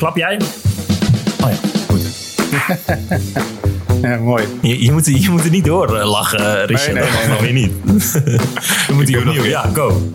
[0.00, 0.40] Klap jij?
[1.42, 1.56] Oh ja,
[1.88, 2.02] goed.
[4.02, 4.44] ja, mooi.
[4.62, 6.92] Je, je, moet, je moet er niet door eh, lachen, Richard.
[6.92, 7.72] Nee, nee, nee, dat mag weer niet.
[8.86, 9.44] Dan moet nog opnieuw.
[9.44, 10.12] Ja, go.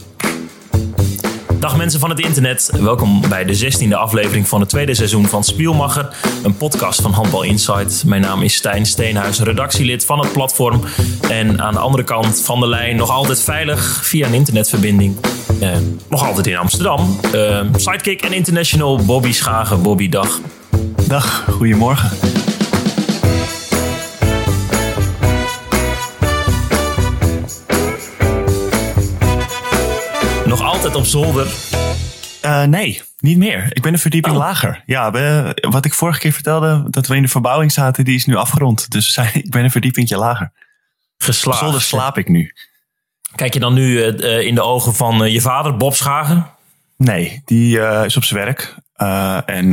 [1.66, 2.70] Dag mensen van het internet.
[2.80, 6.16] Welkom bij de 16e aflevering van het tweede seizoen van Spielmacher.
[6.44, 8.04] Een podcast van Handbal Insight.
[8.06, 10.82] Mijn naam is Stijn Steenhuis, redactielid van het platform.
[11.30, 15.16] En aan de andere kant van de lijn nog altijd veilig via een internetverbinding.
[15.60, 15.70] Eh,
[16.10, 17.20] nog altijd in Amsterdam.
[17.34, 19.82] Eh, sidekick en international Bobby Schagen.
[19.82, 20.40] Bobby, dag.
[21.08, 22.35] Dag, goedemorgen.
[30.86, 31.48] Altijd op zolder.
[32.42, 33.66] Eh, nee, niet meer.
[33.70, 34.42] Ik ben een verdieping Oh.
[34.42, 34.84] lager.
[34.86, 38.26] Ja, we, wat ik vorige keer vertelde, dat we in de verbouwing zaten, die is
[38.26, 38.92] nu afgerond.
[38.92, 40.46] Dus ik ben een verdiepingje lager.
[40.46, 41.60] Op Geslaagd.
[41.60, 42.54] zolder slaap ik nu.
[43.36, 46.50] Kijk je dan nu eh, eh, in de ogen van je vader, Bob Schagen?
[46.98, 48.76] Nee, die is op zijn werk.
[49.46, 49.72] En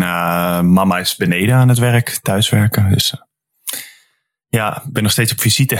[0.73, 2.91] mama is beneden aan het werk, thuiswerken.
[2.91, 3.15] Dus
[4.49, 5.79] ja, ik ben nog steeds op visite.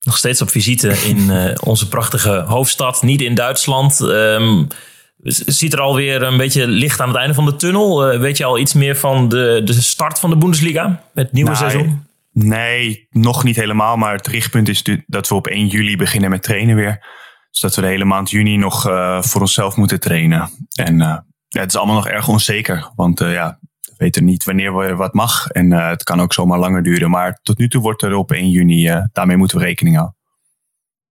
[0.00, 4.00] Nog steeds op visite in eh, onze prachtige hoofdstad, niet in Duitsland.
[4.00, 4.64] Ehm,
[5.22, 8.06] z- ziet er alweer een beetje licht aan het einde van de tunnel?
[8.10, 11.02] Eh, weet je al iets meer van de, de start van de Bundesliga?
[11.14, 12.06] Het nieuwe Nou, seizoen?
[12.32, 13.96] Nee, nog niet helemaal.
[13.96, 17.06] Maar het richtpunt is dat we op 1 juli beginnen met trainen weer.
[17.50, 20.50] Dus dat we de hele maand juni nog eh, voor onszelf moeten trainen.
[20.74, 22.90] En ja, het is allemaal nog erg onzeker.
[22.96, 23.58] Want ja,
[24.00, 25.48] weten niet wanneer we wat mag.
[25.48, 27.10] En eh, het kan ook zomaar langer duren.
[27.10, 30.16] Maar tot nu toe wordt er op 1 juni, eh, daarmee moeten we rekening houden.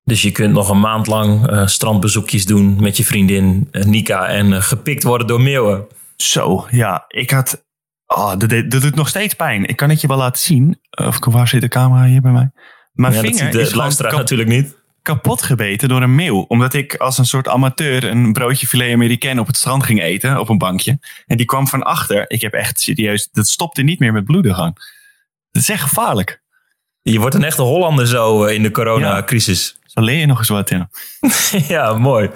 [0.03, 4.63] Dus je kunt nog een maand lang eh, strandbezoekjes doen met je vriendin Nika en
[4.63, 5.87] gepikt worden door meeuwen.
[6.15, 7.65] Zo, ja, ik had...
[8.05, 9.65] Oh, dat, dat doet nog steeds pijn.
[9.65, 10.79] Ik kan het je wel laten zien.
[10.89, 12.51] Of waar zit de camera hier bij mij?
[12.91, 14.77] Mijn Ja, dat vinger ziet de is gewoon luisteraar kap- natuurlijk niet.
[15.13, 16.45] Kapot gebeten door een meeuw.
[16.47, 20.39] Omdat ik als een soort amateur een broodje filet américain op het strand ging eten.
[20.39, 20.99] Op een bankje.
[21.25, 22.25] En die kwam van achter.
[22.27, 23.29] Ik heb echt serieus...
[23.31, 24.73] Dat stopte niet meer met bloeden gaan.
[25.51, 26.41] Dat is echt gevaarlijk.
[27.01, 29.77] Je wordt een echte Hollander zo eh, in de coronacrisis.
[29.85, 30.89] Zo leer je nog eens wat, ja.
[31.75, 32.29] Ja, mooi.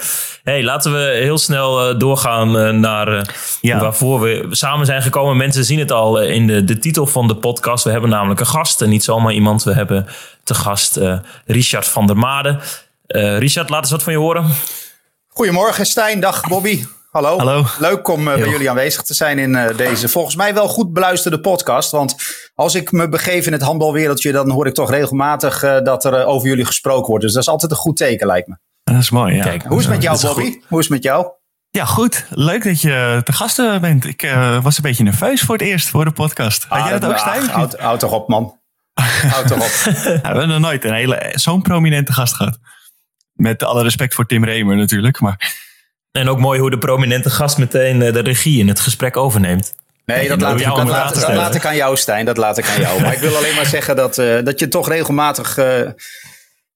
[0.44, 3.80] Hey, laten we heel snel eh, doorgaan eh, naar Ja.
[3.80, 5.38] waarvoor we samen zijn gekomen.
[5.38, 7.84] Mensen zien het al in de, de titel van de podcast.
[7.84, 8.82] We hebben namelijk een gast.
[8.82, 9.64] En niet zomaar iemand.
[9.64, 10.08] We hebben
[10.44, 12.60] te gast eh, Richard van der Made.
[13.06, 14.50] Eh, Richard, laat eens wat van je horen.
[15.28, 16.86] Goedemorgen Stijn, dag Bobby.
[17.12, 17.38] Hallo.
[17.38, 17.66] Hallo.
[17.80, 20.94] Leuk om eh, bij jullie aanwezig te zijn in eh, deze volgens mij wel goed
[20.94, 21.92] beluisterde podcast.
[21.92, 22.16] Want
[22.56, 26.26] als ik me begeef in het handbalwereldje, dan hoor ik toch regelmatig eh, dat er
[26.26, 27.24] over jullie gesproken wordt.
[27.24, 28.56] Dus dat is altijd een goed teken, lijkt me.
[28.84, 29.44] Dat is mooi, ja.
[29.44, 30.60] Kijk, Hoe is het met jou, Bobby?
[30.68, 31.28] Hoe is het met jou?
[31.70, 32.26] Ja, goed.
[32.30, 34.06] Leuk dat je te gast eh, bent.
[34.06, 36.66] Ik eh, was een beetje nerveus voor het eerst voor de podcast.
[36.70, 37.50] Had jij dat ook, Ah, Stijn?
[37.50, 38.60] Houd, houd toch op, man.
[39.02, 39.94] Houd toch op.
[40.04, 42.60] Ja, we hebben nog nooit een hele, zo'n prominente gast gehad.
[43.34, 45.20] Met alle respect voor Tim Remer natuurlijk.
[45.20, 45.56] Maar
[46.12, 49.76] En ook mooi hoe de prominente gast meteen eh, de regie in het gesprek overneemt.
[50.06, 52.26] Nee, dat, laat, jou dat, laat, dat ik aan jou, Stijn.
[52.26, 53.02] Dat laat ik aan jou.
[53.02, 55.90] Maar ik wil alleen maar zeggen dat, eh, dat je toch regelmatig eh,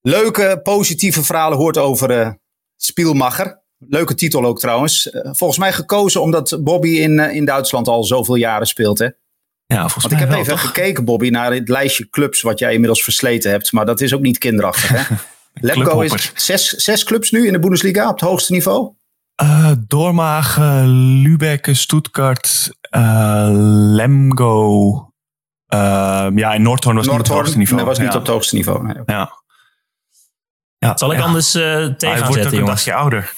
[0.02, 2.30] leuke, positieve verhalen hoort over eh
[2.76, 3.62] Spielmacher.
[3.78, 5.10] Leuke titel ook trouwens.
[5.12, 9.00] Volgens mij gekozen omdat Bobby in, in Duitsland al zoveel jaren speelt.
[9.00, 9.08] Hè?
[9.68, 10.62] Ja, volgens Want ik heb wel, even toch?
[10.62, 13.72] gekeken, Bobby, naar het lijstje clubs wat jij inmiddels versleten hebt.
[13.72, 14.90] Maar dat is ook niet kinderachtig.
[14.90, 15.16] Hè?
[16.04, 18.94] Is zes, zes clubs nu in de Bundesliga op het hoogste niveau.
[19.36, 20.88] Eh, Doormagen,
[21.22, 24.94] Lübeck, Stuttgart, eh, Lemgo.
[25.66, 27.78] eh, ja, en Noordhoorn was niet op het hoogste niveau.
[27.78, 28.14] nee, was niet ja.
[28.14, 28.84] op het hoogste niveau.
[28.84, 29.02] Nee.
[29.06, 29.32] Ja.
[30.78, 31.24] Ja, Zal ik ja.
[31.24, 33.34] anders eh tegen Hij gaan wordt ook zetten, een dagje ouder.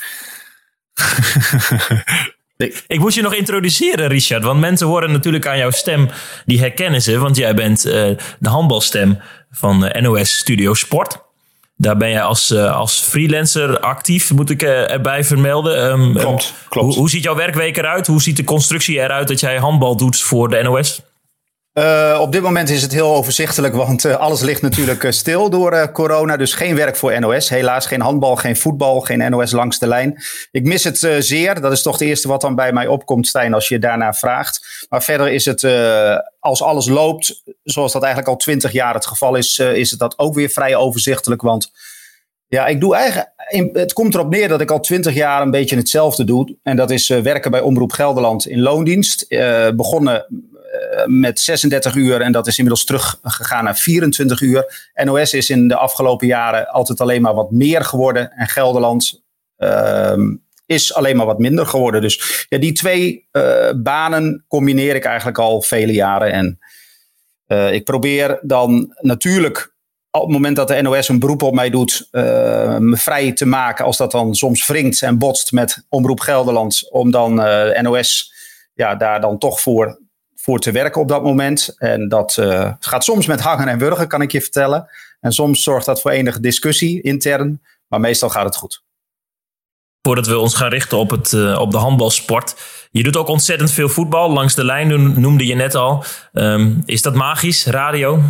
[2.87, 4.43] Ik moest je nog introduceren, Richard.
[4.43, 6.09] Want mensen horen natuurlijk aan jouw stem,
[6.45, 7.17] die herkennen ze.
[7.17, 8.09] Want jij bent eh,
[8.39, 9.19] de handbalstem
[9.51, 11.19] van eh, NOS Studio Sport.
[11.75, 15.89] Daar ben jij als, eh, als freelancer actief, moet ik erbij vermelden.
[15.89, 16.87] Ehm, Klopt, ehm, klopt.
[16.87, 18.07] Hoe, hoe ziet jouw werkweek eruit?
[18.07, 21.01] Hoe ziet de constructie eruit dat jij handbal doet voor de NOS?
[21.79, 25.49] Eh, op dit moment is het heel overzichtelijk, want eh, alles ligt natuurlijk eh, stil
[25.49, 26.37] door corona.
[26.37, 27.49] Dus geen werk voor NOS.
[27.49, 30.21] Helaas geen handbal, geen voetbal, geen NOS langs de lijn.
[30.51, 31.61] Ik mis het zeer.
[31.61, 34.85] Dat is toch het eerste wat dan bij mij opkomt, Stijn, als je daarna vraagt.
[34.89, 35.67] Maar verder is het,
[36.39, 40.19] als alles loopt, zoals dat eigenlijk al twintig jaar het geval is, is het dat
[40.19, 41.41] ook weer vrij overzichtelijk.
[41.41, 41.71] Want
[42.47, 43.29] ja, ik doe eigenlijk.
[43.73, 46.55] Het komt erop neer dat ik al twintig jaar een beetje hetzelfde doe.
[46.63, 49.25] En dat is werken bij Omroep Gelderland in loondienst.
[49.75, 50.25] Begonnen
[51.05, 54.89] met 36 uur en dat is inmiddels teruggegaan naar 24 uur.
[55.03, 58.31] NOS is in de afgelopen jaren altijd alleen maar wat meer geworden.
[58.31, 59.23] En Gelderland
[59.57, 60.35] ehm,
[60.65, 62.01] is alleen maar wat minder geworden.
[62.01, 66.31] Dus ja, die twee eh, banen combineer ik eigenlijk al vele jaren.
[66.31, 66.59] En
[67.45, 69.73] eh, ik probeer dan natuurlijk
[70.11, 73.45] op het moment dat de NOS een beroep op mij doet, eh, me vrij te
[73.45, 78.33] maken als dat dan soms wringt en botst met Omroep Gelderland, om dan eh, NOS
[78.73, 79.99] ja, daar dan toch voor,
[80.41, 81.75] voor te werken op dat moment.
[81.77, 82.33] En dat
[82.79, 84.89] gaat soms met hangen en wurgen, kan ik je vertellen.
[85.19, 88.83] En soms zorgt dat voor enige discussie intern, maar meestal gaat het goed.
[90.01, 92.55] Voordat we ons gaan richten op, het, op de handbalsport.
[92.91, 94.31] Je doet ook ontzettend veel voetbal.
[94.31, 96.03] Langs de lijn noemde je net al.
[96.33, 98.21] Ehm, is dat magisch, radio?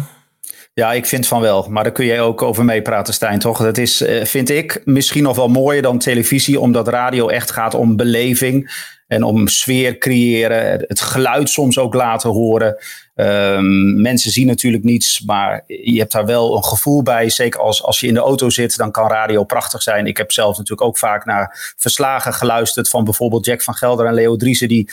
[0.80, 1.66] Ja, ik vind van wel.
[1.70, 3.58] Maar daar kun je ook over meepraten, Stijn, toch?
[3.58, 7.74] Dat is, eh, vind ik, misschien nog wel mooier dan televisie, omdat radio echt gaat
[7.74, 12.78] om beleving en om sfeer creëren, het geluid soms ook laten horen.
[13.16, 17.30] Um, mensen zien natuurlijk niets, maar je hebt daar wel een gevoel bij.
[17.30, 20.06] Zeker als, als je in de auto zit, dan kan radio prachtig zijn.
[20.06, 24.14] Ik heb zelf natuurlijk ook vaak naar verslagen geluisterd van bijvoorbeeld Jack van Gelder en
[24.14, 24.90] Leo Driessen, die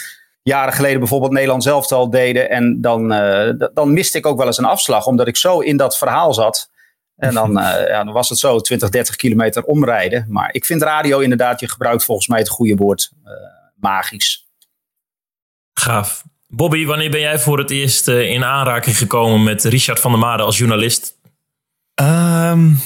[0.49, 2.51] jaren geleden bijvoorbeeld Nederland zelf al deden.
[2.51, 5.77] En dan, uh, dan miste ik ook wel eens een afslag, omdat ik zo in
[5.77, 6.71] dat verhaal zat.
[7.17, 10.27] En dan, uh, ja, dan was het zo 20, 30 kilometer omrijden.
[10.29, 13.31] Maar ik vind radio inderdaad, je gebruikt volgens mij het goede woord, uh,
[13.81, 14.47] magisch.
[15.73, 16.25] Gaaf.
[16.47, 20.43] Bobby, wanneer ben jij voor het eerst in aanraking gekomen met Richard van der Made
[20.43, 21.19] als journalist?
[22.01, 22.79] Um,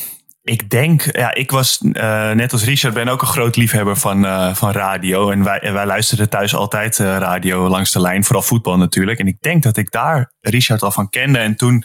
[0.50, 4.24] ik denk, ja, ik was uh, net als Richard, ben ook een groot liefhebber van,
[4.24, 5.30] uh, van radio.
[5.30, 9.18] En wij, wij luisterden thuis altijd uh, radio langs de lijn, vooral voetbal natuurlijk.
[9.18, 11.38] En ik denk dat ik daar Richard al van kende.
[11.38, 11.84] En toen,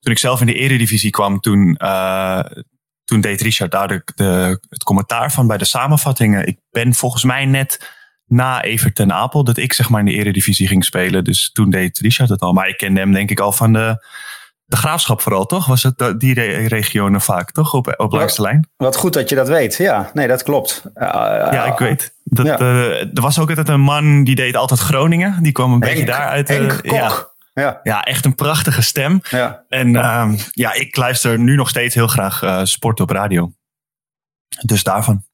[0.00, 1.76] toen ik zelf in de eredivisie kwam, toen,
[3.04, 6.46] toen deed Richard daar de, het commentaar van bij de samenvattingen.
[6.46, 7.94] Ik ben volgens mij net
[8.26, 11.24] na Evert ten Apel dat ik zeg maar in de eredivisie ging spelen.
[11.24, 12.52] Dus toen deed Richard het al.
[12.52, 14.06] Maar ik kende hem denk ik al van de
[14.68, 15.66] de graafschap vooral, toch?
[15.66, 16.34] Was het die
[16.68, 17.74] regionen vaak, toch?
[17.74, 18.68] Op, op langs lijn.
[18.76, 19.76] Wat goed dat je dat weet.
[19.76, 20.82] Ja, nee, dat klopt.
[20.94, 21.02] Uh,
[21.52, 22.14] ja, ik weet.
[22.24, 22.60] Dat, ja.
[22.60, 25.42] uh, er was ook altijd een man die deed altijd Groningen.
[25.42, 26.48] Die kwam een Henk, beetje daaruit.
[26.48, 27.26] Henk uh, ja.
[27.54, 27.80] Ja.
[27.82, 29.20] ja, echt een prachtige stem.
[29.30, 29.64] Ja.
[29.68, 33.52] En uh, ja, ik luister nu nog steeds heel graag uh, sport op radio.
[34.60, 35.26] Dus daarvan.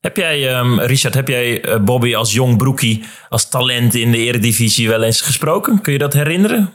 [0.00, 4.18] Heb jij, um, Richard, heb jij uh, Bobby als jong broekie, als talent in de
[4.18, 5.80] eredivisie wel eens gesproken?
[5.80, 6.72] Kun je dat herinneren?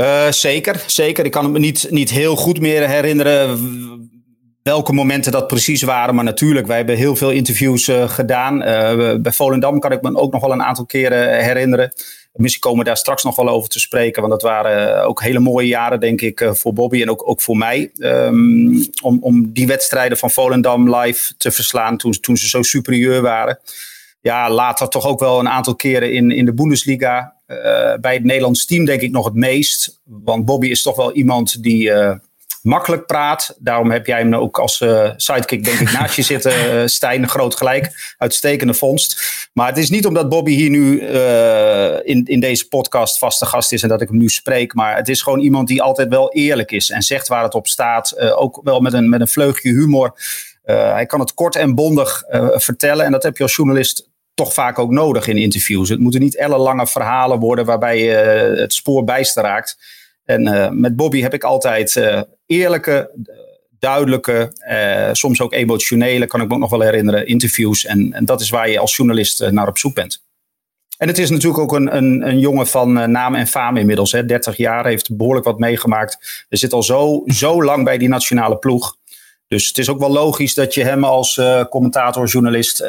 [0.00, 1.24] Uh, zeker, zeker.
[1.24, 3.58] Ik kan me niet, niet heel goed meer herinneren
[4.62, 6.14] welke momenten dat precies waren.
[6.14, 8.54] Maar natuurlijk, wij hebben heel veel interviews uh, gedaan.
[8.54, 11.92] Uh, bij Volendam kan ik me ook nog wel een aantal keren herinneren.
[12.32, 14.20] Misschien komen we daar straks nog wel over te spreken.
[14.20, 17.56] Want dat waren ook hele mooie jaren, denk ik, voor Bobby en ook, ook voor
[17.56, 17.90] mij.
[17.98, 23.22] Um, om, om die wedstrijden van Volendam live te verslaan toen, toen ze zo superieur
[23.22, 23.58] waren.
[24.20, 27.34] Ja, later toch ook wel een aantal keren in, in de Bundesliga.
[27.50, 30.00] Uh, bij het Nederlands team denk ik nog het meest.
[30.04, 32.12] Want Bobby is toch wel iemand die uh,
[32.62, 33.56] makkelijk praat.
[33.58, 36.52] Daarom heb jij hem ook als uh, sidekick denk ik naast je zitten.
[36.90, 38.14] Stijn, groot gelijk.
[38.18, 39.22] Uitstekende vondst.
[39.52, 41.00] Maar het is niet omdat Bobby hier nu
[42.04, 44.74] in, in deze podcast vaste gast is en dat ik hem nu spreek.
[44.74, 46.90] Maar het is gewoon iemand die altijd wel eerlijk is.
[46.90, 48.18] En zegt waar het op staat.
[48.18, 50.14] ook wel met een, met een vleugje humor.
[50.64, 52.22] hij kan het kort en bondig
[52.52, 53.04] vertellen.
[53.04, 54.09] En dat heb je als journalist
[54.40, 55.88] toch vaak ook nodig in interviews.
[55.88, 59.78] Het moeten niet ellenlange verhalen worden waarbij je uh, het spoor bijster raakt.
[60.24, 63.10] En uh, met Bobby heb ik altijd uh, eerlijke,
[63.78, 64.52] duidelijke,
[65.12, 67.84] soms ook emotionele, kan ik me ook nog wel herinneren, interviews.
[67.84, 70.22] En, en dat is waar je als journalist naar op zoek bent.
[70.98, 74.12] En het is natuurlijk ook een, een, een jongen van naam en faam inmiddels.
[74.12, 74.24] Hè.
[74.24, 76.44] 30 jaar, heeft behoorlijk wat meegemaakt.
[76.48, 78.96] Er zit al zo, zo lang bij die nationale ploeg.
[79.48, 82.80] Dus het is ook wel logisch dat je hem als commentator, journalist,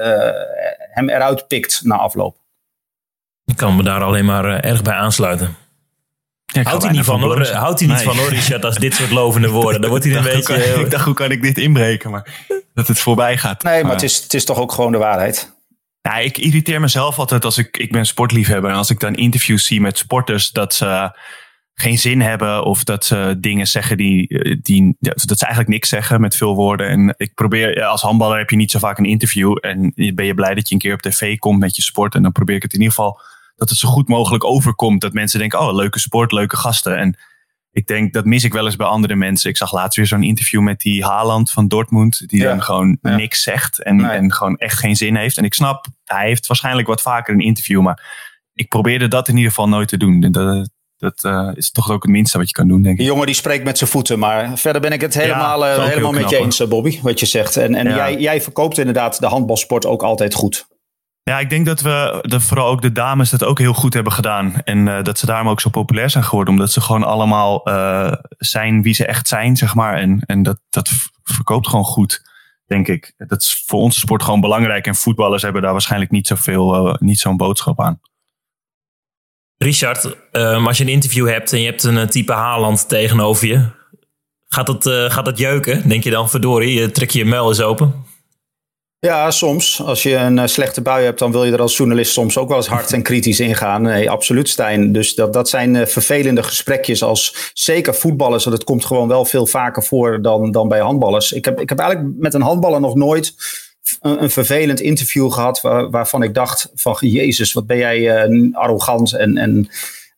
[0.91, 2.37] hem eruit pikt na afloop.
[3.45, 5.55] Ik kan me daar alleen maar uh, erg bij aansluiten.
[6.45, 7.47] Ja, houdt hij niet van, hoor.
[7.47, 8.05] Houdt hij niet nee.
[8.05, 9.81] van hoor, Richard, als dit soort lovende woorden.
[9.81, 10.57] Dan wordt hij een beetje...
[10.57, 12.11] Dacht, ik dacht, hoe kan ik dit inbreken?
[12.11, 13.63] Maar dat het voorbij gaat.
[13.63, 15.53] Nee, maar, maar het, is, het is toch ook gewoon de waarheid.
[16.01, 17.77] Ja, ik irriteer mezelf altijd als ik...
[17.77, 18.71] Ik ben sportliefhebber.
[18.71, 20.51] En als ik dan interviews zie met sporters...
[20.51, 21.11] dat ze
[21.81, 24.27] geen zin hebben of dat ze dingen zeggen die,
[24.61, 26.87] die dat ze eigenlijk niks zeggen met veel woorden.
[26.87, 30.33] En ik probeer, als handballer heb je niet zo vaak een interview en ben je
[30.33, 32.15] blij dat je een keer op tv komt met je sport.
[32.15, 33.19] En dan probeer ik het in ieder geval
[33.55, 35.01] dat het zo goed mogelijk overkomt.
[35.01, 36.97] Dat mensen denken, oh, leuke sport, leuke gasten.
[36.97, 37.17] En
[37.71, 39.49] ik denk, dat mis ik wel eens bij andere mensen.
[39.49, 42.29] Ik zag laatst weer zo'n interview met die Haaland van Dortmund.
[42.29, 42.49] Die ja.
[42.49, 43.15] dan gewoon ja.
[43.15, 44.11] niks zegt en, nee.
[44.11, 45.37] en gewoon echt geen zin heeft.
[45.37, 47.81] En ik snap, hij heeft waarschijnlijk wat vaker een interview.
[47.81, 50.19] Maar ik probeerde dat in ieder geval nooit te doen.
[50.19, 50.69] Dat,
[51.01, 52.99] dat uh, is toch ook het minste wat je kan doen, denk ik.
[52.99, 54.19] De jongen die spreekt met zijn voeten.
[54.19, 57.25] Maar verder ben ik het helemaal, ja, uh, helemaal met je eens, Bobby, wat je
[57.25, 57.57] zegt.
[57.57, 57.95] En, en ja.
[57.95, 60.67] jij, jij verkoopt inderdaad de handbalsport ook altijd goed.
[61.23, 64.13] Ja, ik denk dat we, dat vooral ook de dames dat ook heel goed hebben
[64.13, 64.53] gedaan.
[64.63, 66.53] En uh, dat ze daarom ook zo populair zijn geworden.
[66.53, 67.61] Omdat ze gewoon allemaal
[68.37, 69.97] zijn wie ze echt zijn, zeg maar.
[69.97, 70.89] En, en dat, dat
[71.23, 72.21] verkoopt gewoon goed,
[72.65, 73.13] denk ik.
[73.17, 74.87] Dat is voor onze sport gewoon belangrijk.
[74.87, 77.99] En voetballers hebben daar waarschijnlijk niet zoveel, niet zo'n boodschap aan.
[79.63, 83.65] Richard, um, als je een interview hebt en je hebt een type Haaland tegenover je,
[84.47, 85.89] gaat dat, uh, gaat dat jeuken?
[85.89, 88.05] Denk je dan, verdorie, je trek je je muil eens open?
[88.99, 89.81] Ja, soms.
[89.81, 92.47] Als je een uh, slechte bui hebt, dan wil je er als journalist soms ook
[92.47, 93.81] wel eens hard en kritisch ingaan.
[93.81, 94.91] Nee, absoluut, Stijn.
[94.91, 98.43] Dus dat, dat zijn vervelende gesprekjes als zeker voetballers.
[98.43, 101.31] Dat komt gewoon wel veel vaker voor dan, dan bij handballers.
[101.31, 103.35] Ik heb, ik heb eigenlijk met een handballer nog nooit
[104.01, 108.55] een, een vervelend interview gehad waar, waarvan ik dacht van Jezus, wat ben jij uh,
[108.55, 109.69] arrogant en, en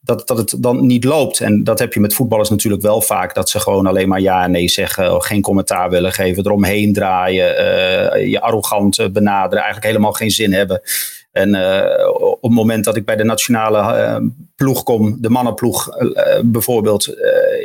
[0.02, 1.40] dat, dat het dan niet loopt.
[1.40, 3.36] En dat heb je met voetballers natuurlijk wel vaak.
[3.36, 5.22] Dat ze gewoon alleen maar ja en nee zeggen.
[5.22, 6.46] Geen commentaar willen geven.
[6.46, 7.50] Eromheen draaien.
[7.50, 9.64] Uh, je arrogant benaderen.
[9.64, 10.82] Eigenlijk helemaal geen zin hebben.
[11.32, 11.56] En
[12.14, 15.90] op het moment dat ik bij de nationale ploeg kom, de mannenploeg
[16.44, 17.16] bijvoorbeeld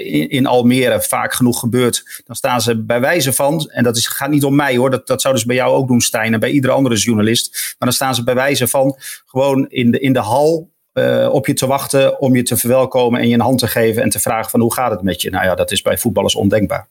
[0.06, 4.30] in, Almere, vaak genoeg gebeurt, dan staan ze bij wijze van, en dat is, gaat
[4.30, 6.50] niet om mij hoor, dat, dat zou dus bij jou ook doen Stijn en bij
[6.50, 10.18] iedere andere journalist, maar dan staan ze bij wijze van gewoon in de, in de
[10.18, 13.66] hal uh, op je te wachten om je te verwelkomen en je een hand te
[13.66, 15.30] geven en te vragen van hoe gaat het met je?
[15.30, 16.88] Nou ja, dat is bij voetballers ondenkbaar.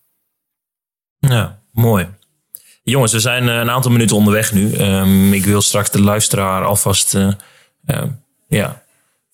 [1.19, 2.07] Ja, mooi.
[2.83, 4.73] Jongens, we zijn eh, een aantal minuten onderweg nu.
[4.73, 7.31] Um, ik wil straks de luisteraar alvast uh,
[8.47, 8.83] ja,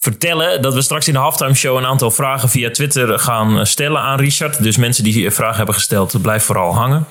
[0.03, 4.01] vertellen dat we straks in de halftime show een aantal vragen via Twitter gaan stellen
[4.01, 4.63] aan Richard.
[4.63, 7.07] Dus mensen die vragen hebben gesteld, blijf vooral hangen.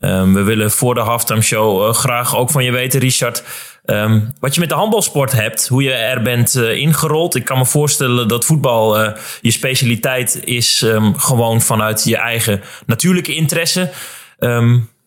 [0.00, 3.42] Um, we willen voor de halftime show graag ook van je weten, Richard.
[3.84, 7.34] Um, wat je met de handbalsport hebt, hoe je er bent uh, ingerold.
[7.34, 12.62] Ik kan me voorstellen dat voetbal uh, je specialiteit is um, gewoon vanuit je eigen
[12.86, 13.90] natuurlijke interesse.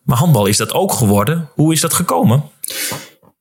[0.04, 1.48] Maar handbal is dat ook geworden.
[1.54, 2.50] Hoe is dat gekomen?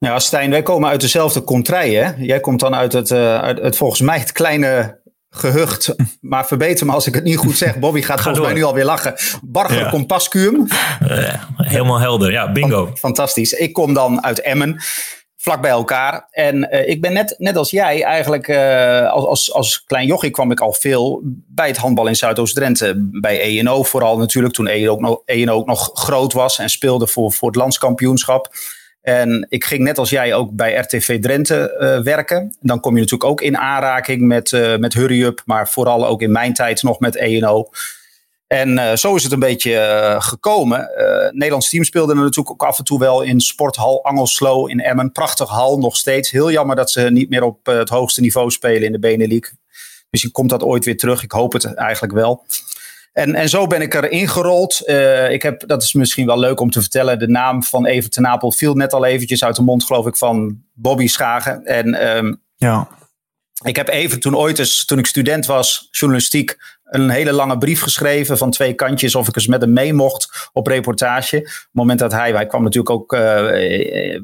[0.06, 1.94] Ja, Stijn, wij komen uit dezelfde contrij.
[1.94, 2.12] Hè?
[2.18, 5.96] Jij komt dan uit het, uh, uit het volgens mij het kleine gehucht.
[6.22, 7.80] Maar verbeter me als ik het niet goed zeg.
[7.80, 8.46] Bobby gaat Ga volgens door.
[8.46, 9.14] mij nu alweer lachen.
[9.42, 9.90] Barger ja.
[9.90, 10.68] Compascuum.
[11.56, 12.92] helemaal helder, ja, bingo.
[12.94, 13.52] Fantastisch.
[13.52, 14.82] Ik kom dan uit Emmen
[15.38, 16.28] vlak bij elkaar.
[16.32, 20.30] En uh, ik ben net, net als jij eigenlijk, uh, als, als, als klein jochie
[20.30, 22.94] kwam ik al veel bij het handbal in Zuidoost-Drenthe.
[23.22, 27.08] Bij ENO vooral natuurlijk, toen ENO ook, nog, ENO ook nog groot was en speelde
[27.08, 28.50] voor, voor het landskampioenschap.
[29.02, 32.56] En ik ging net als jij ook bij RTV Drenthe uh, werken.
[32.60, 36.32] Dan kom je natuurlijk ook in aanraking met, met Hurry Up, maar vooral ook in
[36.32, 37.70] mijn tijd nog met ENO.
[38.52, 40.92] En uh, zo is het een beetje uh, gekomen.
[40.98, 45.12] Uh, Nederlands team speelde natuurlijk ook af en toe wel in Sporthal Angelslo in Emmen.
[45.12, 46.32] Prachtig hal nog steeds.
[46.32, 49.54] Heel jammer dat ze niet meer op het hoogste niveau spelen in de Benelux.
[50.10, 51.24] Misschien komt dat ooit weer terug.
[51.24, 52.46] Ik hoop het eigenlijk wel.
[53.12, 54.90] En, en zo ben ik er ingerold.
[55.30, 57.20] ik heb, dat is misschien wel leuk om te vertellen.
[57.20, 60.18] De naam van Even ten Napel viel net al eventjes uit de mond, geloof ik,
[60.18, 61.66] van Bobby Schagen.
[61.66, 62.88] En um, ja.
[63.64, 67.82] ik heb even toen ooit eens, toen ik student was, journalistiek, een hele lange brief
[67.82, 71.38] geschreven van twee kantjes of ik eens met hem mee mocht op reportage.
[71.38, 74.22] Op het moment dat hij, hij kwam natuurlijk ook uh,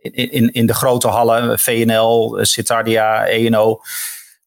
[0.00, 3.80] in, in, in de grote hallen, VNL, Citardia, ENO.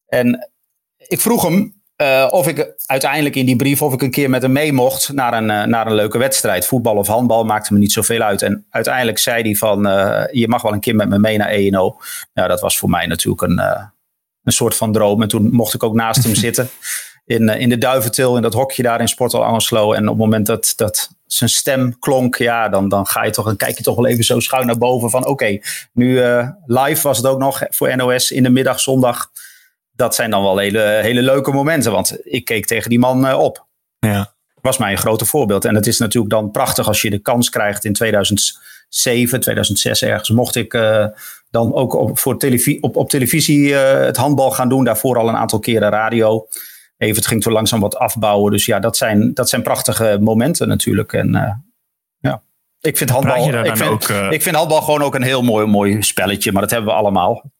[0.07, 0.51] En
[0.97, 4.41] ik vroeg hem uh, of ik uiteindelijk in die brief of ik een keer met
[4.41, 6.65] hem mee mocht naar een, uh, naar een leuke wedstrijd.
[6.65, 8.41] Voetbal of handbal maakte me niet zoveel uit.
[8.41, 11.49] En uiteindelijk zei hij van uh, je mag wel een keer met me mee naar
[11.49, 11.97] ENO.
[12.33, 13.59] Nou, dat was voor mij natuurlijk een,
[14.43, 15.21] een soort van droom.
[15.21, 16.69] En toen mocht ik ook naast hem zitten
[17.25, 19.93] in, eh, in de Duiventil, in dat hokje daar in Sportal Angerslo.
[19.93, 23.45] En op het moment dat, dat zijn stem klonk, ja, dan, dan ga je toch,
[23.45, 25.59] dan kijk je toch wel even zo schuin naar boven van oké,
[25.93, 26.21] nu
[26.65, 29.31] live was het ook nog voor NOS in de middag zondag.
[30.01, 33.39] Dat zijn dan wel hele, hele leuke momenten, want ik keek tegen die man uh,
[33.39, 33.65] op.
[33.99, 34.33] Ja.
[34.61, 35.65] Was mij een grote voorbeeld.
[35.65, 40.29] En het is natuurlijk dan prachtig als je de kans krijgt in 2007, 2006 ergens,
[40.29, 41.05] mocht ik uh,
[41.49, 44.83] dan ook op, voor televisie, op, op televisie het handbal gaan doen.
[44.83, 46.47] Daarvoor al een aantal keren radio.
[46.97, 48.51] Even, het ging toen langzaam wat afbouwen.
[48.51, 51.13] Dus ja, dat zijn, dat zijn prachtige momenten natuurlijk.
[51.13, 51.51] En uh,
[52.19, 52.41] ja,
[52.79, 56.01] ik vind, handbal, ik, vind, ook, ik vind handbal gewoon ook een heel mooi, mooi
[56.01, 56.51] spelletje.
[56.51, 57.51] Maar dat hebben we allemaal.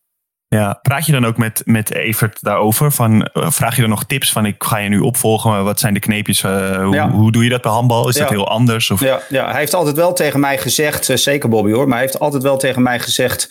[0.56, 2.92] Ja, praat je dan ook met, met Evert daarover?
[2.92, 5.94] Van, eh, vraag je dan nog tips van ik ga je nu opvolgen, wat zijn
[5.94, 6.44] de kneepjes?
[6.44, 8.10] Uh, hoe, hoe, doe je dat bij handbal?
[8.10, 8.92] Is dat heel anders?
[8.92, 9.00] Of?
[9.00, 12.06] Ja, ja, hij heeft altijd wel tegen mij gezegd, uh, zeker Bobby hoor, maar hij
[12.06, 13.50] heeft altijd wel tegen mij gezegd,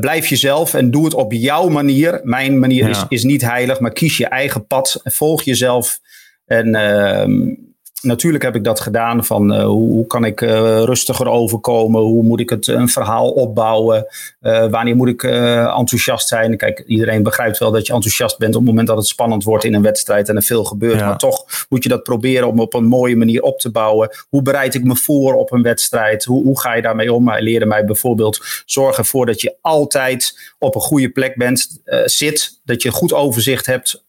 [0.00, 2.20] blijf jezelf en doe het op jouw manier.
[2.22, 5.98] Mijn manier is, is niet heilig, maar kies je eigen pad, volg jezelf.
[6.46, 7.54] En ehm,
[8.02, 10.50] natuurlijk heb ik dat gedaan van uh, hoe, hoe, kan ik uh,
[10.82, 14.06] rustiger overkomen, hoe moet ik het een verhaal opbouwen,
[14.40, 16.56] uh, wanneer moet ik enthousiast zijn.
[16.56, 19.64] Kijk, iedereen begrijpt wel dat je enthousiast bent op het moment dat het spannend wordt
[19.64, 21.06] in een wedstrijd en er veel gebeurt, ja.
[21.06, 24.10] maar toch moet je dat proberen om op een mooie manier op te bouwen.
[24.28, 26.24] Hoe bereid ik me voor op een wedstrijd?
[26.24, 27.28] Hoe, hoe ga je daarmee om?
[27.28, 32.60] Hij leerde mij bijvoorbeeld zorgen ervoor dat je altijd op een goede plek bent, zit,
[32.64, 34.04] dat je goed overzicht hebt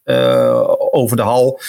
[0.92, 1.60] over de hal.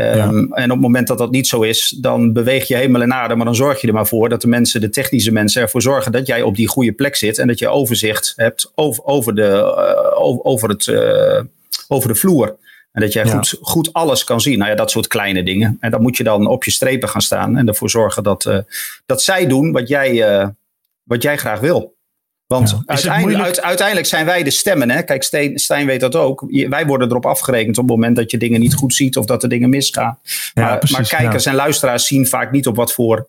[0.00, 3.12] Um, En op het moment dat dat niet zo is, dan beweeg je helemaal in
[3.12, 3.34] aarde.
[3.34, 6.12] Maar dan zorg je er maar voor dat de mensen, de technische mensen, ervoor zorgen
[6.12, 7.38] dat jij op die goede plek zit.
[7.38, 11.40] En dat je overzicht hebt over, over, de, uh, over, over, het, uh,
[11.88, 12.56] over de vloer.
[12.92, 13.30] En dat jij ja.
[13.30, 14.58] goed, goed alles kan zien.
[14.58, 15.76] Nou ja, dat soort kleine dingen.
[15.80, 17.56] En dan moet je dan op je strepen gaan staan.
[17.56, 18.58] En ervoor zorgen dat, uh,
[19.06, 20.24] dat zij doen wat jij,
[21.02, 21.98] wat jij graag wil.
[22.50, 24.90] Want uiteindelijk, uiteindelijk, zijn wij de stemmen.
[24.90, 25.02] Hè?
[25.02, 26.44] Kijk, Stijn, Stijn weet dat ook.
[26.68, 29.42] Wij worden erop afgerekend op het moment dat je dingen niet goed ziet of dat
[29.42, 30.18] er dingen misgaan.
[30.54, 33.28] maar, maar, kijkers en luisteraars zien vaak niet op wat voor,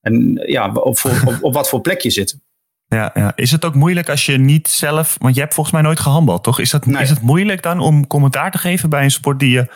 [0.00, 2.38] en, ja, op, voor, op, op wat voor plek je zit.
[2.86, 5.16] Ja, ja, is het ook moeilijk als je niet zelf.
[5.18, 6.60] Want je hebt volgens mij nooit gehandbald, toch?
[6.60, 9.66] Is, dat, is het moeilijk dan om commentaar te geven bij een sport die je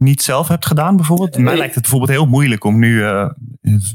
[0.00, 1.38] niet zelf hebt gedaan, bijvoorbeeld?
[1.38, 3.30] Mij lijkt het bijvoorbeeld heel moeilijk om nu uh,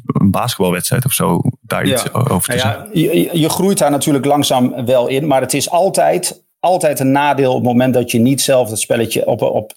[0.05, 2.99] een basketbalwedstrijd of zo daar iets over te nou ja, zeggen.
[2.99, 7.49] Je, je groeit daar natuurlijk langzaam wel in, maar het is altijd altijd een nadeel
[7.49, 9.73] op het moment dat je niet zelf het spelletje op, op,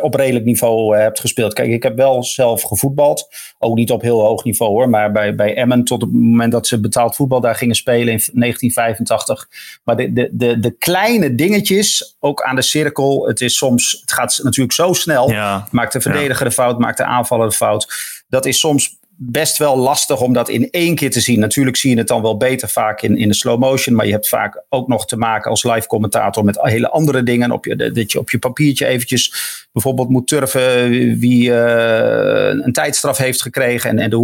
[0.00, 1.52] op redelijk niveau eh, hebt gespeeld.
[1.52, 3.28] Kijk, ik heb wel zelf gevoetbald.
[3.58, 4.88] Ook niet op heel hoog niveau hoor.
[4.88, 8.20] Maar bij, bij Emmen tot het moment dat ze betaald voetbal daar gingen spelen in
[8.32, 9.48] 1985.
[9.84, 13.26] Maar de, de, de, de kleine dingetjes, ook aan de cirkel.
[13.26, 15.28] Het is soms, het gaat natuurlijk zo snel.
[15.70, 17.88] Maakt de verdediger de fout, maakt de aanvaller de fout.
[18.28, 21.40] Dat is soms best wel lastig om dat in één keer te zien.
[21.40, 23.94] Natuurlijk zie je het dan wel beter vaak in, in de slow motion.
[23.94, 27.50] Maar je hebt vaak ook nog te maken als live commentator met hele andere dingen.
[27.50, 29.34] Op je, dat je op je papiertje eventjes
[29.72, 33.90] bijvoorbeeld moet turven wie uh, een tijdstraf heeft gekregen.
[33.90, 34.16] En, en de,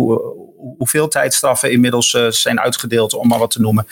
[0.79, 3.87] hoeveel tijdstraffen inmiddels uh, zijn uitgedeeld, om maar wat te noemen.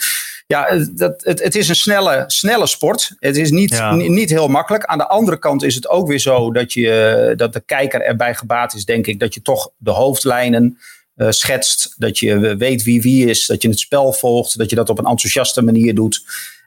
[0.47, 3.15] Ja, dat, het, het is een snelle, snelle sport.
[3.19, 4.85] Het is niet, niet heel makkelijk.
[4.85, 8.35] Aan de andere kant is het ook weer zo dat, je, dat de kijker erbij
[8.35, 10.77] gebaat is, denk ik, dat je toch de hoofdlijnen
[11.17, 11.95] uh, schetst.
[11.97, 13.45] Dat je weet wie wie is.
[13.45, 14.57] Dat je het spel volgt.
[14.57, 16.23] Dat je dat op een enthousiaste manier doet.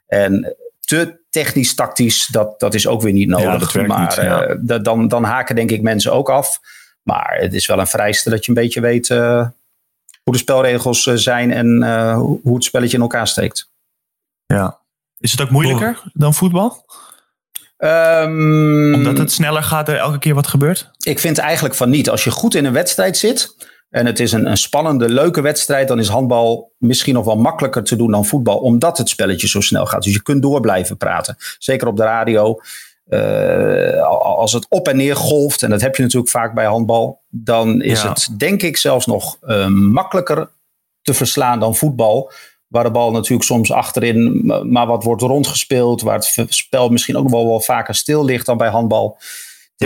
[0.07, 3.73] En te technisch, tactisch, dat, dat is ook weer niet nodig.
[3.73, 6.61] Ja, maar niet, uh, dan, dan haken denk ik mensen ook af.
[7.03, 9.49] Maar het is wel een vereiste dat je een beetje weet uh,
[10.23, 11.83] hoe de spelregels zijn en
[12.15, 13.69] hoe het spelletje in elkaar steekt.
[14.47, 14.79] Ja.
[15.19, 16.85] Is het ook moeilijker dan voetbal?
[17.79, 20.91] Um, Omdat het sneller gaat er elke keer wat gebeurt?
[20.99, 22.11] Ik vind eigenlijk van niet.
[22.11, 23.57] Als je goed in een wedstrijd zit,
[23.91, 27.83] en het is een, een, spannende, leuke wedstrijd, dan is handbal misschien nog wel makkelijker
[27.83, 30.03] te doen dan voetbal, omdat het spelletje zo snel gaat.
[30.03, 31.37] Dus je kunt door blijven praten.
[31.59, 32.61] Zeker op de radio.
[33.09, 37.21] Uh, als het op en neer golft, en dat heb je natuurlijk vaak bij handbal,
[37.29, 40.51] dan is het denk ik zelfs nog uh, makkelijker
[41.03, 42.33] te verslaan dan voetbal.
[42.67, 46.03] Waar de bal natuurlijk soms achterin maar wat wordt rondgespeeld.
[46.03, 49.19] Waar het spel misschien ook wel, wel vaker stil ligt dan bij handbal.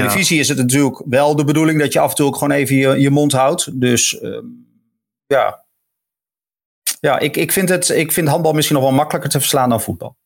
[0.01, 2.77] Televisie is het natuurlijk wel de bedoeling dat je af en toe ook gewoon even
[2.77, 3.81] je, je mond houdt.
[3.81, 4.39] Dus uh,
[5.27, 5.65] ja,
[7.01, 9.81] ja ik, ik, vind het, ik vind handbal misschien nog wel makkelijker te verslaan dan
[9.81, 10.17] voetbal.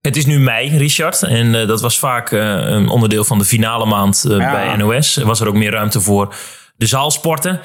[0.00, 1.22] Het is nu mei, Richard.
[1.22, 4.52] En uh, dat was vaak uh, een onderdeel van de finale maand uh, ja.
[4.52, 5.16] bij NOS.
[5.16, 6.34] Was er ook meer ruimte voor
[6.76, 7.60] de zaalsporten.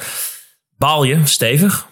[0.78, 1.88] Baal je stevig?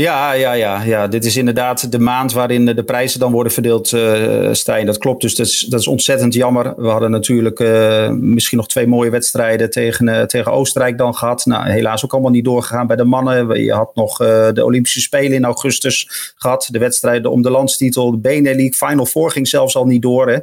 [0.00, 3.92] Ja, ja, ja, ja, dit is inderdaad de maand waarin de prijzen dan worden verdeeld,
[3.92, 4.86] uh, Stijn.
[4.86, 6.74] Dat klopt, dus dat is, dat is ontzettend jammer.
[6.76, 11.44] We hadden natuurlijk uh, misschien nog twee mooie wedstrijden tegen, uh, tegen Oostenrijk dan gehad.
[11.44, 13.62] Nou, helaas ook allemaal niet doorgegaan bij de mannen.
[13.62, 14.16] Je had nog
[14.52, 16.68] de Olympische Spelen in augustus gehad.
[16.70, 20.28] De wedstrijden om de landstitel, de Benelux, Final Four ging zelfs al niet door.
[20.28, 20.38] Hè.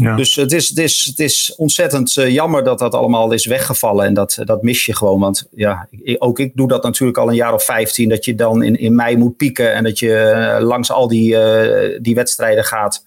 [0.00, 0.16] Ja.
[0.16, 4.06] Dus het is, het, is, het is ontzettend uh, jammer dat dat allemaal is weggevallen.
[4.06, 5.20] En dat, dat mis je gewoon.
[5.20, 8.08] Want ja, ik, ook ik doe dat natuurlijk al een jaar of vijftien.
[8.08, 9.74] Dat je dan in, in mei moet pieken.
[9.74, 13.04] En dat je uh, langs al die, uh, die wedstrijden gaat.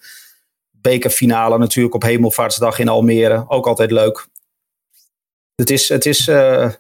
[0.72, 3.46] Bekerfinale natuurlijk op Hemelvaartsdag in Almere.
[3.48, 4.28] Ook altijd leuk.
[5.56, 6.78] Het is, het is we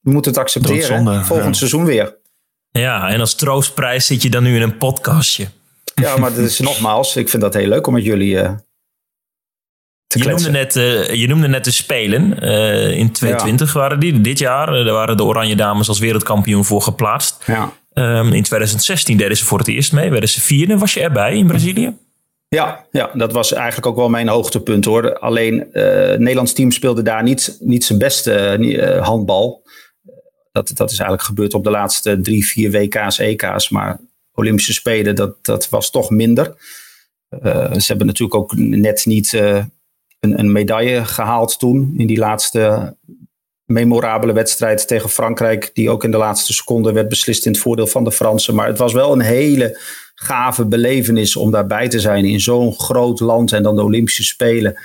[0.00, 1.24] moeten het accepteren.
[1.24, 1.52] Volgend ja.
[1.52, 2.16] seizoen weer.
[2.70, 5.48] Ja, en als troostprijs zit je dan nu in een podcastje.
[5.94, 8.38] Ja, maar dat is nogmaals, ik vind dat heel leuk om met jullie
[10.18, 12.44] je noemde, net, uh, je noemde net de Spelen.
[12.44, 13.80] Uh, in 2020 ja.
[13.80, 14.20] waren die.
[14.20, 17.44] Dit jaar uh, daar waren de Oranje Dames als wereldkampioen voor geplaatst.
[17.46, 17.72] Ja.
[17.94, 20.10] Um, in 2016 deden ze voor het eerst mee.
[20.10, 20.78] Werden ze vierde.
[20.78, 21.96] Was je erbij in Brazilië?
[22.48, 25.18] Ja, ja, dat was eigenlijk ook wel mijn hoogtepunt hoor.
[25.18, 29.62] Alleen het Nederlands team speelde daar niet, niet zijn beste handbal.
[30.52, 33.68] Dat, dat is eigenlijk gebeurd op de laatste drie, vier WK's, EK's.
[33.68, 33.98] Maar
[34.34, 36.54] Olympische Spelen, dat, dat was toch minder.
[37.72, 39.40] ze hebben natuurlijk ook net niet
[40.20, 41.94] een, medaille gehaald toen.
[41.96, 42.96] In die laatste
[43.64, 45.70] memorabele wedstrijd tegen Frankrijk.
[45.74, 48.54] Die ook in de laatste seconde werd beslist in het voordeel van de Fransen.
[48.54, 49.78] Maar het was wel een hele
[50.14, 53.52] gave belevenis om daarbij te zijn in zo'n groot land.
[53.52, 54.78] En dan de Olympische Spelen.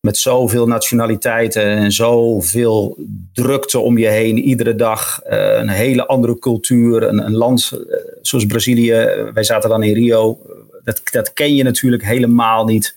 [0.00, 2.98] Met zoveel nationaliteiten en zoveel
[3.32, 5.20] drukte om je heen iedere dag.
[5.30, 7.02] Uh, een hele andere cultuur.
[7.02, 8.92] Een, een land uh, zoals Brazilië.
[9.34, 10.38] Wij zaten dan in Rio.
[10.84, 12.94] Dat, dat ken je natuurlijk helemaal niet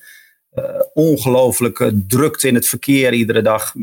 [0.94, 3.74] ongelooflijke drukte in het verkeer iedere dag.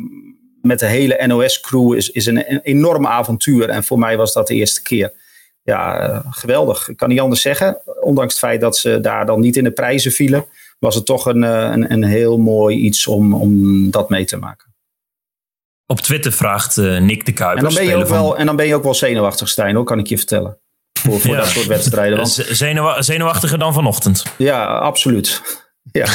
[0.63, 3.69] Met de hele NOS-crew is, is een, een, enorm avontuur.
[3.69, 5.13] En voor mij was dat de eerste keer.
[5.63, 6.89] Ja, uh, geweldig.
[6.89, 7.79] Ik kan niet anders zeggen.
[8.01, 10.47] Ondanks het feit dat ze daar dan niet in de prijzen vielen,
[10.79, 14.37] was het toch een, eh, een, een heel mooi iets om, om dat mee te
[14.37, 14.67] maken.
[15.87, 17.59] Op Twitter vraagt uh, Nick de Kuiper.
[17.59, 19.85] En dan, ben je ook wel, en dan ben je ook wel zenuwachtig, Stijn, hoor,
[19.85, 20.59] kan ik je vertellen.
[20.99, 22.17] Voor, voor dat soort wedstrijden.
[22.23, 22.47] Want,
[22.99, 24.23] zenuwachtiger dan vanochtend.
[24.37, 25.43] Ja, absoluut.
[25.93, 26.07] Ja.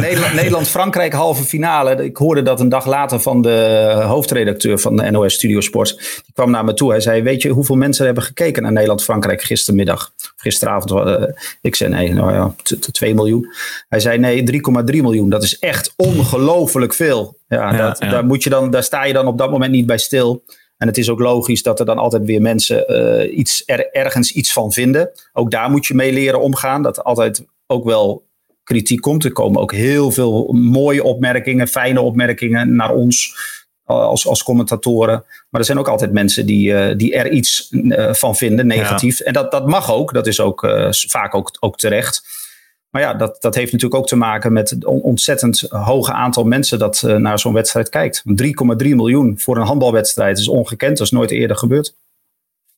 [0.34, 2.04] Nederland-Frankrijk halve finale.
[2.04, 5.96] Ik hoorde dat een dag later van de hoofdredacteur van de NOS Studio Sports.
[5.96, 6.90] Die kwam naar me toe.
[6.90, 10.12] Hij zei: Weet je hoeveel mensen hebben gekeken naar Nederland-Frankrijk gistermiddag?
[10.36, 10.90] Gisteravond.
[10.90, 11.22] Uh,
[11.60, 12.54] ik zei: Nee, nou ja,
[12.92, 13.52] 2 miljoen.
[13.88, 15.28] Hij zei: Nee, 3,3 miljoen.
[15.28, 17.36] Dat is echt ongelooflijk veel.
[17.48, 19.86] Ja, ja, dat, Daar, moet je dan, daar sta je dan op dat moment niet
[19.86, 20.42] bij stil.
[20.76, 24.32] En het is ook logisch dat er dan altijd weer mensen uh, iets, er, ergens
[24.32, 25.10] iets van vinden.
[25.32, 26.82] Ook daar moet je mee leren omgaan.
[26.82, 28.24] Dat altijd ook wel
[28.64, 29.24] kritiek komt.
[29.24, 33.36] Er komen ook heel veel mooie opmerkingen, fijne opmerkingen naar ons
[33.84, 35.24] als, als commentatoren.
[35.50, 39.20] Maar er zijn ook altijd mensen die, uh, die er iets uh, van vinden, negatief.
[39.20, 42.42] En dat, dat mag ook, dat is ook uh, vaak ook, ook terecht.
[42.90, 46.78] Maar ja, dat, dat heeft natuurlijk ook te maken met het ontzettend hoge aantal mensen
[46.78, 48.22] dat naar zo'n wedstrijd kijkt.
[48.26, 48.32] 3,3
[48.76, 51.94] miljoen voor een handbalwedstrijd is ongekend, dat is nooit eerder gebeurd.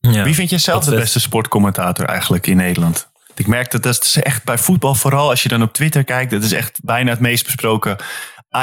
[0.00, 3.08] Ja, Wie vind je zelf de beste sportcommentator eigenlijk in Nederland?
[3.36, 6.30] Ik merk dat dat is echt bij voetbal, vooral als je dan op Twitter kijkt,
[6.30, 7.96] dat is echt bijna het meest besproken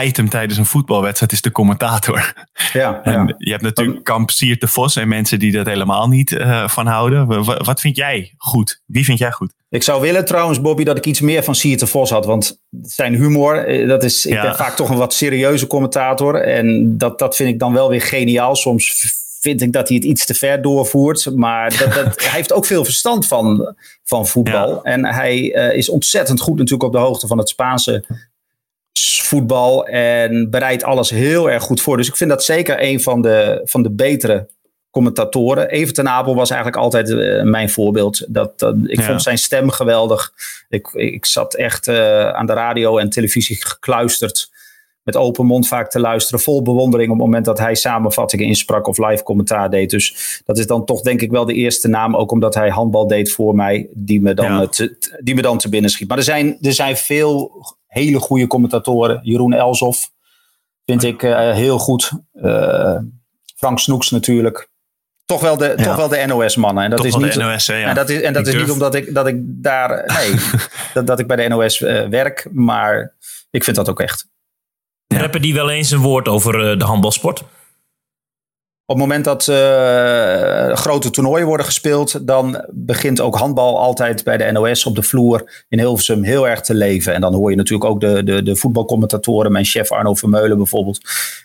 [0.01, 2.33] item tijdens een voetbalwedstrijd is de commentator.
[2.73, 3.33] Ja, en ja.
[3.37, 6.87] je hebt natuurlijk Kamp Siert de Vos en mensen die dat helemaal niet uh, van
[6.87, 7.43] houden.
[7.43, 8.81] Wat, wat vind jij goed?
[8.85, 9.53] Wie vind jij goed?
[9.69, 12.25] Ik zou willen trouwens, Bobby, dat ik iets meer van Siert de Vos had.
[12.25, 16.41] Want zijn humor, eh, dat is, ik ben vaak toch een wat serieuze commentator.
[16.41, 18.55] En dat, dat vind ik dan wel weer geniaal.
[18.55, 21.35] Soms vind ik dat hij het iets te ver doorvoert.
[21.35, 24.83] Maar dat, dat, hij heeft ook veel verstand van, van voetbal.
[24.83, 28.03] En hij uh, is ontzettend goed natuurlijk op de hoogte van het Spaanse
[29.21, 29.87] voetbal.
[29.87, 31.97] En bereidt alles heel erg goed voor.
[31.97, 34.47] Dus ik vind dat zeker een van de, van de betere
[34.91, 35.69] commentatoren.
[35.69, 38.25] Even ten Abel was eigenlijk altijd uh, mijn voorbeeld.
[38.27, 40.33] Dat, dat ik vond zijn stem geweldig.
[40.69, 44.51] Ik, ik zat echt uh, aan de radio en televisie gekluisterd
[45.03, 46.39] met open mond vaak te luisteren.
[46.39, 49.89] Vol bewondering op het moment dat hij samenvattingen insprak of live commentaar deed.
[49.89, 52.15] Dus dat is dan toch denk ik wel de eerste naam.
[52.15, 53.89] Ook omdat hij handbal deed voor mij.
[53.93, 56.07] Die me dan, te, die me dan te binnen schiet.
[56.07, 57.51] Maar er zijn, er zijn veel
[57.87, 59.19] hele goede commentatoren.
[59.23, 60.11] Jeroen Elsof
[60.85, 62.11] vind ik uh, heel goed.
[62.33, 62.97] Uh,
[63.55, 64.71] Frank Snoeks natuurlijk.
[65.25, 65.83] Toch wel de, ja.
[65.83, 66.83] toch wel de NOS-mannen.
[66.83, 67.87] En dat toch is niet, NOS, hè, ja.
[67.87, 69.89] En dat is, en dat is niet omdat ik, dat ik daar.
[70.05, 70.35] Nee,
[70.93, 72.47] dat, dat ik bij de NOS uh, werk.
[72.51, 73.15] Maar
[73.49, 74.31] ik vind dat ook echt.
[75.13, 75.19] Ja.
[75.19, 77.43] Rappen die wel eens een woord over uh, de handbalsport?
[78.85, 84.37] Op het moment dat uh, grote toernooien worden gespeeld, dan begint ook handbal altijd bij
[84.37, 87.13] de NOS op de vloer in Hilversum heel erg te leven.
[87.13, 90.99] En dan hoor je natuurlijk ook de, de, de voetbalcommentatoren, mijn chef Arno Vermeulen bijvoorbeeld.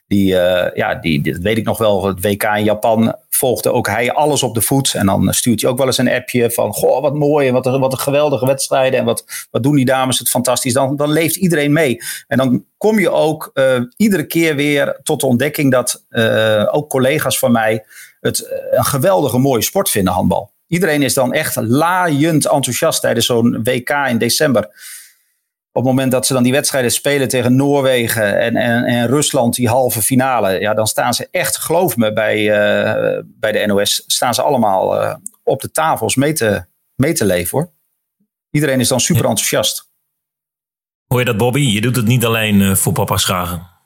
[0.06, 3.86] Die, uh, ja, die, dat weet ik nog wel, het WK in Japan volgde ook
[3.86, 4.94] hij alles op de voet.
[4.94, 7.80] En dan stuurt hij ook wel eens een appje van, goh, wat mooi wat een,
[7.80, 8.98] wat een geweldige wedstrijden.
[8.98, 10.72] En wat, wat doen die dames het fantastisch.
[10.72, 12.02] Dan, dan leeft iedereen mee.
[12.26, 16.88] En dan kom je ook uh, iedere keer weer tot de ontdekking dat uh, ook
[16.88, 17.84] collega's van mij
[18.20, 20.52] het een geweldige mooie sport vinden, handbal.
[20.66, 24.68] Iedereen is dan echt laaiend enthousiast tijdens zo'n WK in december
[25.72, 29.54] op het moment dat ze dan die wedstrijden spelen tegen Noorwegen en, en, en Rusland,
[29.54, 34.04] die halve finale, ja, dan staan ze echt, geloof me, bij, uh, bij de NOS,
[34.06, 37.72] staan ze allemaal uh, op de tafels mee te, mee te leven hoor.
[38.50, 39.90] Iedereen is dan super enthousiast.
[41.06, 41.60] Hoor je dat, Bobby?
[41.60, 43.77] Je doet het niet alleen uh, voor papa Schagen.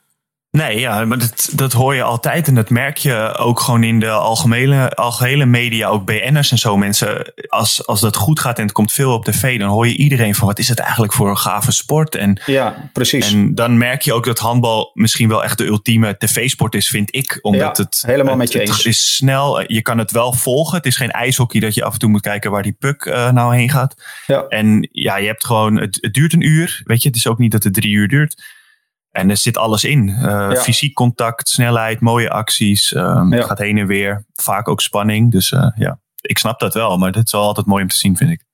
[0.58, 2.48] Nee, ja, maar dat, dat hoor je altijd.
[2.48, 6.76] En dat merk je ook gewoon in de algemene, algehele media, ook BN'ers en zo.
[6.76, 9.96] Mensen, als, als dat goed gaat en het komt veel op tv, dan hoor je
[9.96, 12.14] iedereen van wat is het eigenlijk voor een gave sport.
[12.14, 13.32] En, ja, precies.
[13.32, 17.14] En dan merk je ook dat handbal misschien wel echt de ultieme tv-sport is, vind
[17.14, 17.38] ik.
[17.42, 18.76] Omdat ja, het, helemaal het, met je eens.
[18.76, 20.76] Het is snel, je kan het wel volgen.
[20.76, 23.30] Het is geen ijshockey dat je af en toe moet kijken waar die puck uh,
[23.30, 23.94] nou heen gaat.
[24.26, 24.44] Ja.
[24.48, 26.82] En ja, je hebt gewoon, het, het duurt een uur.
[26.84, 28.60] Weet je, het is ook niet dat het drie uur duurt.
[29.12, 30.08] En er zit alles in.
[30.08, 30.54] Uh, ja.
[30.54, 32.94] Fysiek contact, snelheid, mooie acties.
[32.94, 33.42] Um, ja.
[33.42, 34.24] Gaat heen en weer.
[34.32, 35.30] Vaak ook spanning.
[35.30, 36.98] Dus uh, ja, ik snap dat wel.
[36.98, 38.44] Maar het is wel altijd mooi om te zien, vind ik.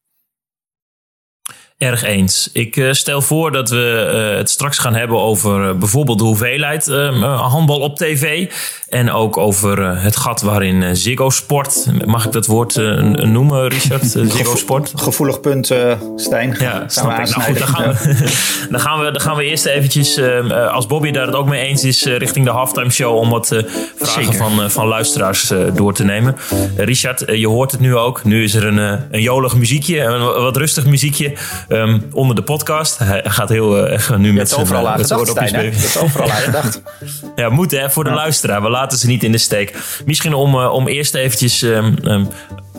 [1.78, 2.50] Erg eens.
[2.52, 6.24] Ik uh, stel voor dat we uh, het straks gaan hebben over uh, bijvoorbeeld de
[6.24, 6.86] hoeveelheid
[7.22, 8.52] handbal op tv.
[8.88, 12.76] En ook over het gat waarin Ziggo Sport, mag ik dat woord
[13.24, 14.04] noemen, Richard?
[14.04, 14.92] Ziggo Sport.
[14.96, 15.72] Gevoelig punt,
[16.16, 16.56] Stijn.
[16.58, 17.36] Ja, snap ik.
[17.36, 18.14] Nou goed, dan gaan, we,
[18.70, 20.20] dan, gaan we, dan gaan we eerst eventjes,
[20.70, 23.62] als Bobby daar het ook mee eens is, richting de halftime show om wat
[23.96, 26.36] vragen van, van luisteraars door te nemen.
[26.76, 28.24] Richard, je hoort het nu ook.
[28.24, 31.34] Nu is er een, een jolig muziekje, een wat rustig muziekje.
[31.68, 32.98] Um, onder de podcast.
[32.98, 36.82] Hij gaat heel uh, nu met zijn overal aan gedacht, Stijn, is overal aan gedacht.
[37.36, 38.16] ja, moet hè, voor de ja.
[38.16, 38.62] luisteraar.
[38.62, 39.76] We laten ze niet in de steek.
[40.04, 42.28] Misschien om, uh, om eerst eventjes um, um,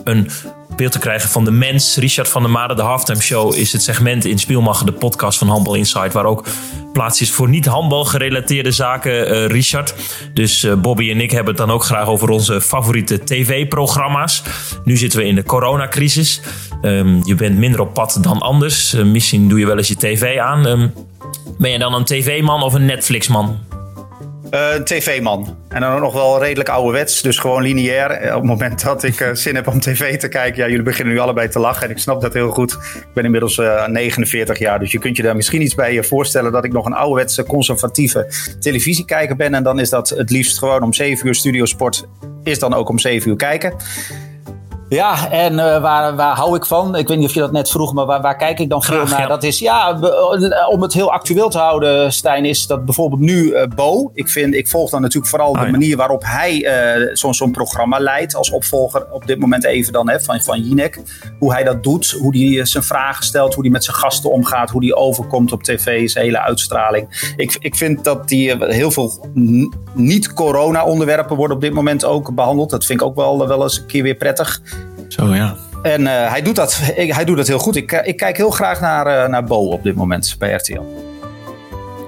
[0.04, 0.30] een
[0.76, 1.96] beeld te krijgen van de mens.
[1.96, 5.48] Richard van der Made, de Halftime Show, is het segment in Spielmacher, de podcast van
[5.48, 6.44] Handbal Insight, waar ook
[6.92, 9.94] plaats is voor niet-handbal gerelateerde zaken, uh, Richard.
[10.34, 14.42] Dus uh, Bobby en ik hebben het dan ook graag over onze favoriete tv-programma's.
[14.84, 16.40] Nu zitten we in de coronacrisis.
[16.82, 18.94] Um, je bent minder op pad dan anders.
[18.94, 20.66] Uh, misschien doe je wel eens je tv aan.
[20.66, 20.92] Um,
[21.58, 23.69] ben je dan een tv-man of een Netflix-man?
[24.54, 25.56] Uh, een tv-man.
[25.68, 28.34] En dan nog wel redelijk ouderwets, dus gewoon lineair.
[28.34, 31.14] Op het moment dat ik uh, zin heb om tv te kijken, ja, jullie beginnen
[31.14, 32.72] nu allebei te lachen en ik snap dat heel goed.
[32.72, 36.52] Ik ben inmiddels uh, 49 jaar, dus je kunt je daar misschien iets bij voorstellen
[36.52, 38.26] dat ik nog een ouderwetse, conservatieve
[38.60, 39.54] televisiekijker ben.
[39.54, 42.06] En dan is dat het liefst gewoon om 7 uur Studiosport,
[42.44, 43.74] is dan ook om 7 uur kijken.
[44.90, 46.96] Ja, en uh, waar, waar hou ik van?
[46.96, 49.04] Ik weet niet of je dat net vroeg, maar waar, waar kijk ik dan veel
[49.04, 49.20] naar?
[49.20, 49.26] Ja.
[49.26, 49.98] Dat is, ja,
[50.68, 54.10] om het heel actueel te houden, Stijn, is dat bijvoorbeeld nu uh, Bo.
[54.14, 55.70] Ik, vind, ik volg dan natuurlijk vooral Oh, de ja.
[55.70, 56.54] manier waarop hij
[56.98, 58.34] uh, zo'n zo'n programma leidt.
[58.34, 61.00] Als opvolger op dit moment even dan hè, van, van Jinek.
[61.38, 64.70] Hoe hij dat doet, hoe hij zijn vragen stelt, hoe hij met zijn gasten omgaat,
[64.70, 67.34] hoe hij overkomt op tv, zijn hele uitstraling.
[67.36, 69.26] Ik, ik vind dat hij heel veel
[69.94, 72.70] niet-corona onderwerpen worden op dit moment ook behandeld.
[72.70, 74.60] Dat vind ik ook wel, wel eens een keer weer prettig.
[75.12, 75.56] Zo ja.
[75.82, 77.76] En uh, hij, doet dat, ik, hij doet dat heel goed.
[77.76, 80.82] Ik, ik kijk heel graag naar, uh, naar Bo op dit moment bij RTL.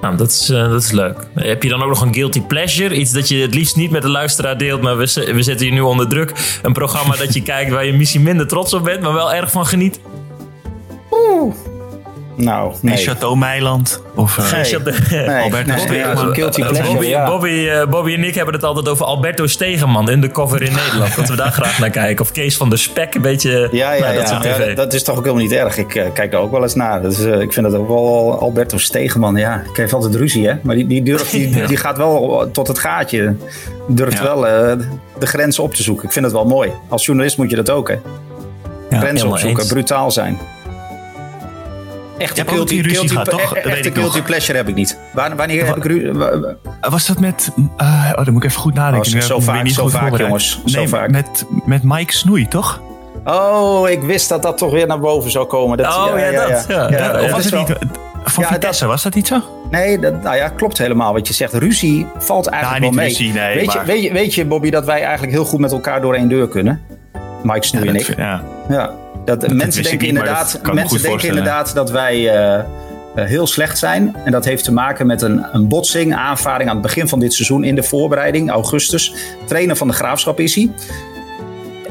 [0.01, 1.27] Nou, dat is, uh, dat is leuk.
[1.33, 2.95] Heb je dan ook nog een guilty pleasure?
[2.95, 5.71] Iets dat je het liefst niet met de luisteraar deelt, maar we, we zetten je
[5.71, 6.59] nu onder druk.
[6.61, 9.51] Een programma dat je kijkt waar je misschien minder trots op bent, maar wel erg
[9.51, 9.99] van geniet.
[11.11, 11.53] Oeh.
[12.35, 12.97] Nou, nee.
[12.97, 14.01] Chateau Meiland.
[14.15, 14.79] Of uh, nee.
[15.09, 15.41] nee.
[15.43, 17.25] Albert nee, nee, ja, een guilty pleasure, Bobby, ja.
[17.25, 21.15] Bobby, Bobby, en ik hebben het altijd over Alberto Stegeman, undercover in Nederland.
[21.15, 22.25] dat we daar graag naar kijken.
[22.25, 24.43] Of Kees van der Spek, een beetje ja, ja, nou, dat ja.
[24.43, 25.77] ja dat, dat, is toch ook helemaal niet erg.
[25.77, 27.01] Ik uh, kijk er ook wel eens naar.
[27.01, 29.35] Dus, uh, ik vind dat ook wel Alberto Stegeman.
[29.35, 30.53] Ja, ik heeft altijd ruzie, hè.
[30.61, 31.67] Maar die, die, durft, die, ja.
[31.67, 33.35] die gaat wel tot het gaatje.
[33.87, 34.23] Durft ja.
[34.23, 34.85] wel uh,
[35.19, 36.05] de grenzen op te zoeken.
[36.05, 36.71] Ik vind het wel mooi.
[36.89, 37.97] Als journalist moet je dat ook, hè.
[38.89, 39.71] Grenzen opzoeken, eens.
[39.71, 40.37] brutaal zijn.
[42.23, 43.55] Echte guilty, guilty, gehad, toch?
[43.55, 44.97] echte guilty pleasure heb ik niet.
[45.13, 46.11] Wanneer heb ik ruzie?
[46.81, 47.51] Was dat met...
[47.57, 49.13] Uh, oh, dan moet ik even goed nadenken.
[49.13, 50.61] Oh, zo vaak, zo vaak jongens.
[50.65, 51.09] Nee, zo vaak.
[51.09, 52.81] Met, met Mike Snoei, toch?
[53.25, 55.77] Oh, ik wist dat dat toch weer naar boven zou komen.
[55.77, 56.65] Dat, oh, ja, ja, dat.
[56.67, 56.89] Ja.
[56.89, 57.21] ja.
[57.21, 57.77] of was het niet...
[58.25, 59.41] Van ja, Vitesse, was dat niet zo?
[59.71, 61.53] Nee, dat, nou ja, klopt helemaal wat je zegt.
[61.53, 63.13] Ruzie valt eigenlijk nou, wel mee.
[63.13, 63.79] Ruzie, nee, weet, maar...
[63.79, 66.29] je, weet, je, weet je, Bobby, dat wij eigenlijk heel goed met elkaar door één
[66.29, 66.81] deur kunnen?
[67.43, 68.17] Mike Snoei en ik.
[68.17, 68.43] Ja.
[68.69, 68.91] ja.
[69.25, 72.63] Dat, dat mensen denken, niet, inderdaad, mensen denken inderdaad dat wij uh,
[73.15, 74.15] uh, heel slecht zijn.
[74.25, 77.33] En dat heeft te maken met een, een botsing, aanvaring aan het begin van dit
[77.33, 79.13] seizoen in de voorbereiding, augustus.
[79.45, 80.69] Trainer van de graafschap is hij.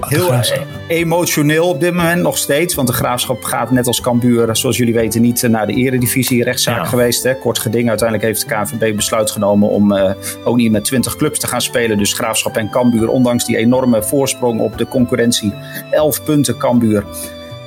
[0.08, 0.40] Heel
[0.88, 2.74] emotioneel op dit moment nog steeds.
[2.74, 6.76] Want de graafschap gaat net als Cambuur, zoals jullie weten, niet naar de eredivisie rechtszaak
[6.76, 6.84] ja.
[6.84, 7.22] geweest.
[7.22, 7.34] Hè.
[7.34, 7.88] Kort geding.
[7.88, 10.10] Uiteindelijk heeft de KNVB besluit genomen om uh,
[10.44, 11.98] ook niet met 20 clubs te gaan spelen.
[11.98, 15.52] Dus graafschap en Cambuur, ondanks die enorme voorsprong op de concurrentie.
[15.90, 17.04] 11 punten Cambuur.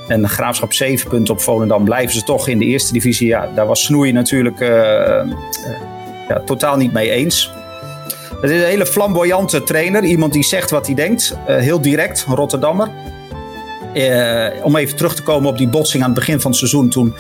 [0.08, 1.84] En de graafschap 7 punten op Volendam.
[1.84, 3.28] Blijven ze toch in de eerste divisie.
[3.28, 5.21] Ja, daar was Snoei natuurlijk uh, uh,
[6.28, 7.52] ja, totaal niet mee eens.
[8.45, 10.03] Het is een hele flamboyante trainer.
[10.03, 11.38] Iemand die zegt wat hij denkt.
[11.49, 12.89] Uh, heel direct, een Rotterdammer.
[13.93, 16.89] Uh, om even terug te komen op die botsing aan het begin van het seizoen.
[16.89, 17.13] Toen,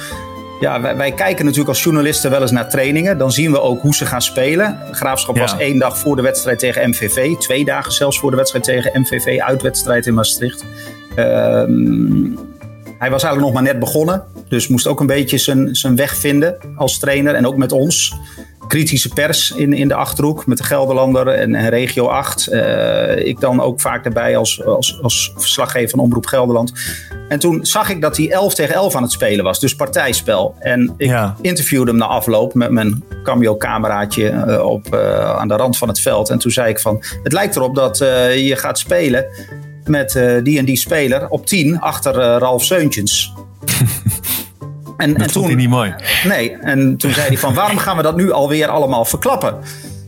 [0.59, 3.17] ja, wij, wij, kijken natuurlijk als journalisten wel eens naar trainingen.
[3.17, 4.79] Dan zien we ook hoe ze gaan spelen.
[4.91, 5.41] Graafschap ja.
[5.41, 7.35] was één dag voor de wedstrijd tegen MVV.
[7.35, 9.39] Twee dagen zelfs voor de wedstrijd tegen MVV.
[9.39, 10.65] Uitwedstrijd in Maastricht.
[11.15, 11.25] Uh,
[12.97, 14.23] hij was eigenlijk nog maar net begonnen.
[14.49, 17.35] Dus moest ook een beetje zijn, zijn weg vinden als trainer.
[17.35, 18.15] En ook met ons
[18.67, 22.47] kritische pers in, in de Achterhoek met de Gelderlander en, en Regio 8.
[22.51, 26.73] Uh, ik dan ook vaak daarbij als, als, als verslaggever van Omroep Gelderland.
[27.29, 30.55] En toen zag ik dat hij 11 tegen 11 aan het spelen was, dus partijspel.
[30.59, 31.35] En ik ja.
[31.41, 35.99] interviewde hem na afloop met mijn cameo-cameraatje uh, op, uh, aan de rand van het
[35.99, 36.29] veld.
[36.29, 39.25] En toen zei ik van, het lijkt erop dat je gaat spelen
[39.83, 43.33] met die en die speler op 10 achter Ralf Seuntjens.
[44.97, 45.93] En, dat en toen hij niet mooi.
[46.23, 49.57] Nee, en toen zei hij van waarom gaan we dat nu alweer allemaal verklappen?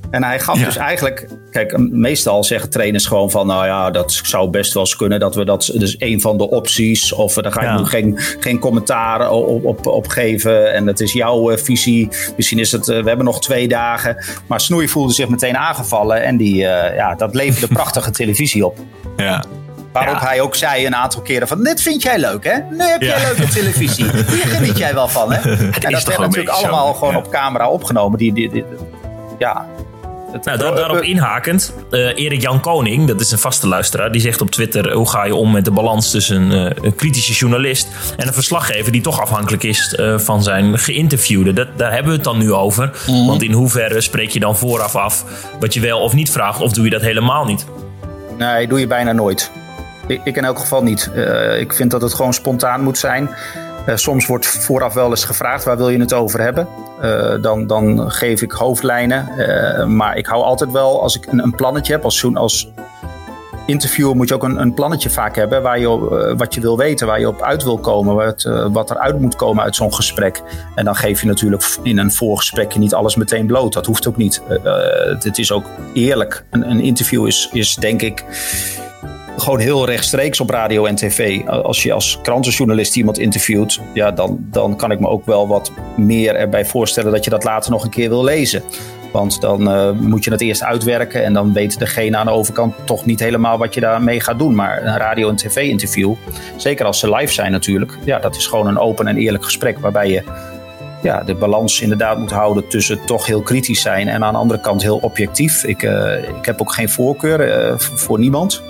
[0.10, 0.65] En hij gaf ja.
[0.65, 4.95] dus eigenlijk, kijk, meestal zeggen trainers gewoon van, nou ja, dat zou best wel eens
[4.95, 7.78] kunnen dat we dat, dus een van de opties, of daar ga ik ja.
[7.78, 12.10] nu geen, geen commentaar op, op, op geven en dat is jouw uh, visie.
[12.36, 14.26] Misschien is het, uh, we hebben nog twee dagen.
[14.47, 18.78] Maar Snoei voelde zich meteen aangevallen en die, uh, ja, dat leverde prachtige televisie op.
[19.17, 19.43] Ja.
[20.00, 21.64] Waarop hij ook zei een aantal keren van...
[21.64, 22.58] dit vind jij leuk, hè?
[22.70, 24.06] Nu heb jij leuke televisie.
[24.32, 25.40] Hier geniet jij wel van, hè?
[25.50, 26.94] Het en dat werd natuurlijk allemaal zo.
[26.94, 28.18] gewoon op camera opgenomen.
[28.18, 28.66] Die, die, die,
[29.38, 29.66] ja...
[30.44, 34.42] Nou, daar, daarop inhakend, uh, Erik Jan Koning, dat is een vaste luisteraar, die zegt
[34.42, 38.28] op Twitter: hoe ga je om met de balans tussen uh, een kritische journalist en
[38.28, 41.54] een verslaggever die toch afhankelijk is uh, van zijn geïnterviewde?
[41.54, 42.92] Dat, daar hebben we het dan nu over.
[43.08, 43.28] Mm.
[43.28, 45.24] Want in hoeverre spreek je dan vooraf af
[45.60, 47.66] wat je wel of niet vraagt, of doe je dat helemaal niet?
[48.38, 49.52] Nee, doe je bijna nooit.
[50.08, 51.12] Ik, ik in elk geval niet.
[51.15, 53.30] Uh, ik vind dat het gewoon spontaan moet zijn.
[53.88, 56.67] Uh, soms wordt vooraf wel eens gevraagd waar wil je het over hebben.
[57.04, 59.30] Uh, dan, dan geef ik hoofdlijnen.
[59.96, 62.70] maar ik hou altijd wel, als ik een, een plannetje heb, als, als
[63.65, 66.78] interviewer moet je ook een, een plannetje vaak hebben waar je, uh, wat je wil
[66.78, 69.93] weten, waar je op uit wil komen, wat, wat er uit moet komen uit zo'n
[69.93, 70.41] gesprek.
[70.76, 73.74] En dan geef je natuurlijk in een voorgesprekje niet alles meteen bloot.
[73.74, 74.41] Dat hoeft ook niet.
[74.50, 74.74] Uh,
[75.20, 76.43] het is ook eerlijk.
[76.50, 78.26] Een, een interview is, is denk ik
[79.38, 81.45] gewoon heel rechtstreeks op radio en tv.
[81.45, 85.71] Als je als krantenjournalist iemand interviewt, ja, dan, dan kan ik me ook wel wat
[85.97, 88.63] meer erbij voorstellen dat je dat later nog een keer wil lezen.
[89.12, 92.76] Want dan uh, moet je het eerst uitwerken en dan weet degene aan de overkant
[92.86, 94.56] toch niet helemaal wat je daarmee gaat doen.
[94.56, 96.13] Maar een radio- en tv-interview,
[96.56, 99.80] zeker als ze live zijn natuurlijk, ja, dat is gewoon een open en eerlijk gesprek
[99.80, 100.23] waarbij je
[101.02, 104.60] ja, de balans inderdaad moet houden tussen toch heel kritisch zijn en aan de andere
[104.60, 105.63] kant heel objectief.
[105.63, 108.63] Ik, uh, ik heb ook geen voorkeur uh, voor niemand.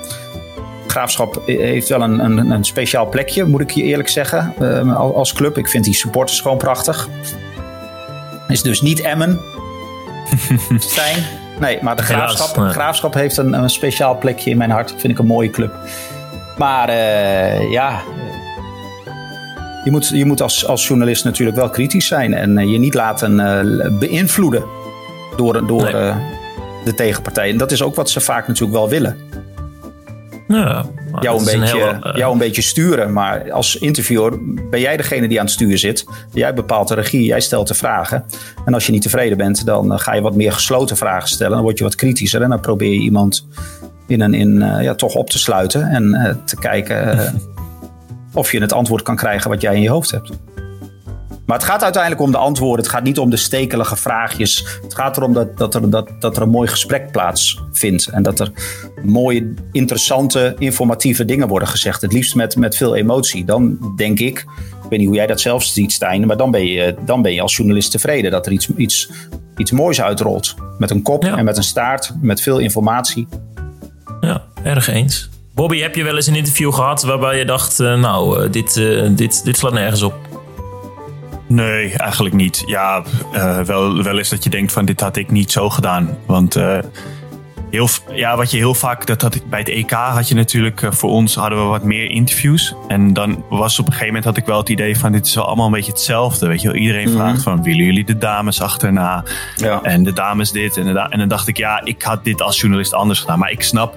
[0.88, 4.54] Graafschap heeft wel een, een, een, speciaal plekje, moet ik je eerlijk zeggen,
[4.96, 5.58] als club.
[5.58, 7.10] Ik vind die supporters gewoon prachtig.
[8.48, 9.40] Is dus niet Emmen,
[10.78, 11.24] Stijn?
[11.60, 14.90] Nee, maar de Graafschap, Graafschap heeft een, een, speciaal plekje in mijn hart.
[14.98, 15.76] Vind ik een mooie club.
[16.58, 18.02] Maar uh, ja,
[19.84, 22.34] je moet, je moet als, als journalist natuurlijk wel kritisch zijn.
[22.34, 24.64] En uh, je niet laten uh, beïnvloeden
[25.36, 26.14] door, door nee.
[26.84, 27.50] de tegenpartij.
[27.50, 29.18] En dat is ook wat ze vaak natuurlijk wel willen.
[30.48, 30.86] Ja,
[31.20, 33.14] jou, een beetje, een heel, uh, jou een beetje sturen.
[33.14, 34.34] Maar als interviewer
[34.70, 36.06] ben jij degene die aan het stuur zit.
[36.34, 38.26] Jij bepaalt de regie, jij stelt de vragen.
[38.66, 41.54] En als je niet tevreden bent, dan ga je wat meer gesloten vragen stellen.
[41.54, 43.48] Dan word je wat kritischer en dan probeer je iemand
[44.08, 45.90] in een, in, uh, ja, toch op te sluiten.
[45.90, 47.34] En uh, te kijken
[48.34, 50.32] of je het antwoord kan krijgen wat jij in je hoofd hebt.
[51.48, 52.86] Maar het gaat uiteindelijk om de antwoorden.
[52.86, 54.80] Het gaat niet om de stekelige vraagjes.
[54.82, 58.08] Het gaat erom dat, dat, er, dat, dat er een mooi gesprek plaatsvindt.
[58.08, 58.52] En dat er
[59.04, 62.02] mooie, interessante, informatieve dingen worden gezegd.
[62.02, 63.46] Het liefst met, met veel emotie.
[63.46, 64.40] Dan denk ik,
[64.84, 66.28] ik weet niet hoe jij dat zelf ziet, Stijn.
[66.28, 69.10] Maar dan ben je, dan ben je als journalist tevreden dat er iets, iets,
[69.58, 70.56] iets moois uitrolt.
[70.78, 71.38] Met een kop ja.
[71.38, 73.28] en met een staart, met veel informatie.
[74.22, 75.30] Ja, erg eens.
[75.54, 78.76] Bobby, heb je wel eens een interview gehad waarbij je dacht, uh, nou, uh, dit,
[78.76, 80.27] uh, dit, dit slaat nergens op?
[81.48, 82.64] Nee, eigenlijk niet.
[82.66, 86.18] Ja, uh, wel, wel eens dat je denkt van dit had ik niet zo gedaan.
[86.26, 86.78] Want uh,
[87.70, 90.82] heel, ja, wat je heel vaak, dat had ik bij het EK had je natuurlijk,
[90.82, 92.76] uh, voor ons hadden we wat meer interviews.
[92.88, 95.36] En dan was op een gegeven moment had ik wel het idee van dit is
[95.36, 96.48] wel allemaal een beetje hetzelfde.
[96.48, 97.20] Weet je wel, iedereen mm-hmm.
[97.20, 99.24] vraagt van willen jullie de dames achterna?
[99.56, 99.82] Ja.
[99.82, 102.42] En de dames dit en, de da en dan dacht ik ja, ik had dit
[102.42, 103.40] als journalist anders gedaan.
[103.40, 103.96] Maar ik snap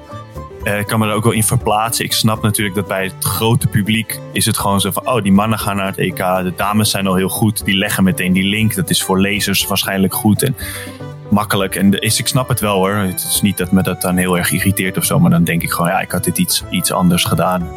[0.65, 2.05] uh, ik kan me er ook wel in verplaatsen.
[2.05, 5.09] Ik snap natuurlijk dat bij het grote publiek is het gewoon zo van...
[5.09, 7.65] oh, die mannen gaan naar het EK, de dames zijn al heel goed.
[7.65, 8.75] Die leggen meteen die link.
[8.75, 10.57] Dat is voor lezers waarschijnlijk goed en
[11.31, 11.75] makkelijk.
[11.75, 12.95] En is, ik snap het wel hoor.
[12.95, 15.19] Het is niet dat me dat dan heel erg irriteert of zo.
[15.19, 17.69] Maar dan denk ik gewoon, ja, ik had dit iets, iets anders gedaan.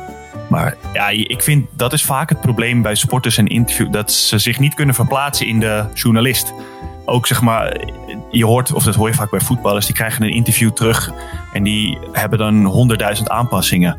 [0.49, 3.91] Maar ja, ik vind dat is vaak het probleem bij sporters en interview.
[3.91, 6.53] Dat ze zich niet kunnen verplaatsen in de journalist
[7.05, 7.77] ook zeg maar,
[8.31, 11.11] je hoort, of dat hoor je vaak bij voetballers, die krijgen een interview terug
[11.53, 13.97] en die hebben dan honderdduizend aanpassingen.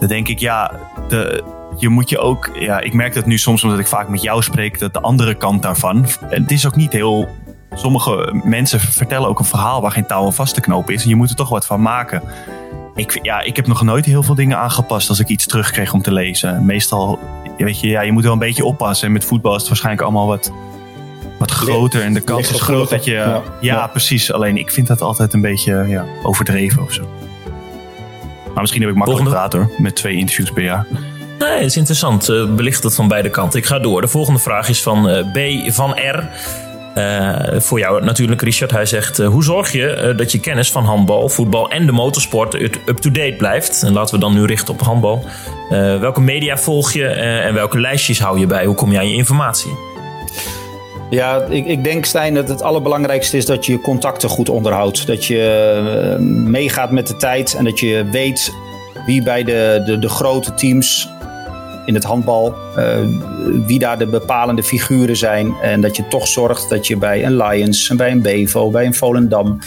[0.00, 0.72] Dan denk ik, ja,
[1.08, 1.44] de,
[1.76, 4.42] je moet je ook, ja, ik merk dat nu soms omdat ik vaak met jou
[4.42, 7.28] spreek, dat de andere kant daarvan, het is ook niet heel,
[7.74, 11.08] sommige mensen vertellen ook een verhaal waar geen touw aan vast te knopen is en
[11.08, 12.22] je moet er toch wat van maken.
[12.94, 16.02] Ik, ja, ik heb nog nooit heel veel dingen aangepast als ik iets terugkreeg om
[16.02, 16.66] te lezen.
[16.66, 17.18] Meestal,
[17.56, 19.06] weet je, ja, je moet wel een beetje oppassen.
[19.06, 20.52] En met voetbal is het waarschijnlijk allemaal wat
[21.42, 23.12] wat groter en de kans is groot dat je.
[23.12, 24.32] Ja, ja, ja, precies.
[24.32, 27.08] Alleen ik vind dat altijd een beetje ja, overdreven of zo.
[28.52, 30.86] Maar misschien heb ik makkelijk gepraat hoor, met twee interviews per jaar.
[31.38, 32.28] Nee, het is interessant.
[32.28, 33.58] Uh, belicht het van beide kanten.
[33.58, 34.00] Ik ga door.
[34.00, 36.28] De volgende vraag is van uh, B van R.
[36.94, 38.70] Uh, voor jou natuurlijk, Richard.
[38.70, 41.92] Hij zegt: uh, Hoe zorg je uh, dat je kennis van handbal, voetbal en de
[41.92, 43.82] motorsport up-to-date blijft?
[43.82, 45.24] En laten we dan nu richten op handbal.
[46.00, 48.64] welke media volg je en welke lijstjes hou je bij?
[48.64, 49.91] Hoe kom je aan je informatie?
[51.12, 55.06] Ja, ik, ik denk Stijn dat het allerbelangrijkste is dat je je contacten goed onderhoudt.
[55.06, 58.52] Dat je meegaat met de tijd en dat je weet
[59.06, 61.08] wie bij de, de, de grote teams
[61.84, 62.98] in het handbal, uh,
[63.66, 65.54] wie daar de bepalende figuren zijn.
[65.62, 68.94] En dat je toch zorgt dat je bij een Lions, bij een Bevo, bij een
[68.94, 69.58] Volendam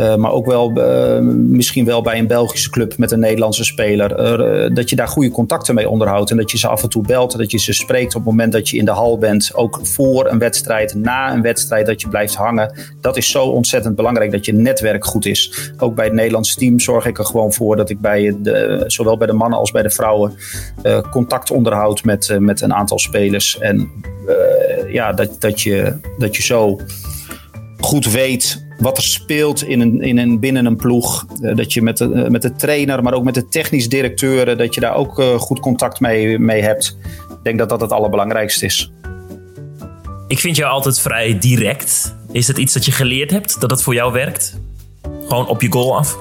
[0.00, 4.10] uh, maar ook wel uh, misschien wel bij een Belgische club met een Nederlandse speler.
[4.40, 6.30] Uh, dat je daar goede contacten mee onderhoudt.
[6.30, 7.38] En dat je ze af en toe belt.
[7.38, 9.54] Dat je ze spreekt op het moment dat je in de hal bent.
[9.54, 12.72] Ook voor een wedstrijd, na een wedstrijd, dat je blijft hangen.
[13.00, 15.72] Dat is zo ontzettend belangrijk dat je netwerk goed is.
[15.78, 19.16] Ook bij het Nederlandse team zorg ik er gewoon voor dat ik bij de, zowel
[19.16, 20.34] bij de mannen als bij de vrouwen
[21.10, 23.58] contact onderhoud met, met een aantal spelers.
[23.58, 23.90] En
[24.88, 26.80] ja, dat, dat, je, dat je zo
[27.80, 31.26] goed weet wat er speelt in een, in een, binnen een ploeg.
[31.42, 34.58] Eh, dat je met de, eh, met de trainer, maar ook met de technisch directeuren,
[34.58, 36.98] dat je daar ook eh, goed contact mee, mee hebt.
[37.28, 38.92] Ik denk dat dat het allerbelangrijkste is.
[40.28, 42.14] Ik vind jou altijd vrij direct.
[42.32, 44.60] Is het iets dat je geleerd hebt, dat het voor jou werkt?
[45.28, 46.18] Gewoon op je goal af?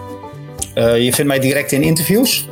[0.75, 2.47] je vindt mij direct in interviews?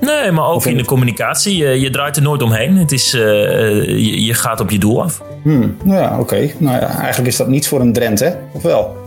[0.00, 1.56] Nee, maar ook in, de communicatie.
[1.56, 2.76] Je, je, draait er nooit omheen.
[2.76, 5.22] Het is, je, je, gaat op je doel af.
[5.42, 6.50] Hmm, ja, oké.
[6.58, 8.30] Nou ja, eigenlijk is dat niet voor een Drent, hè?
[8.52, 9.05] Of wel?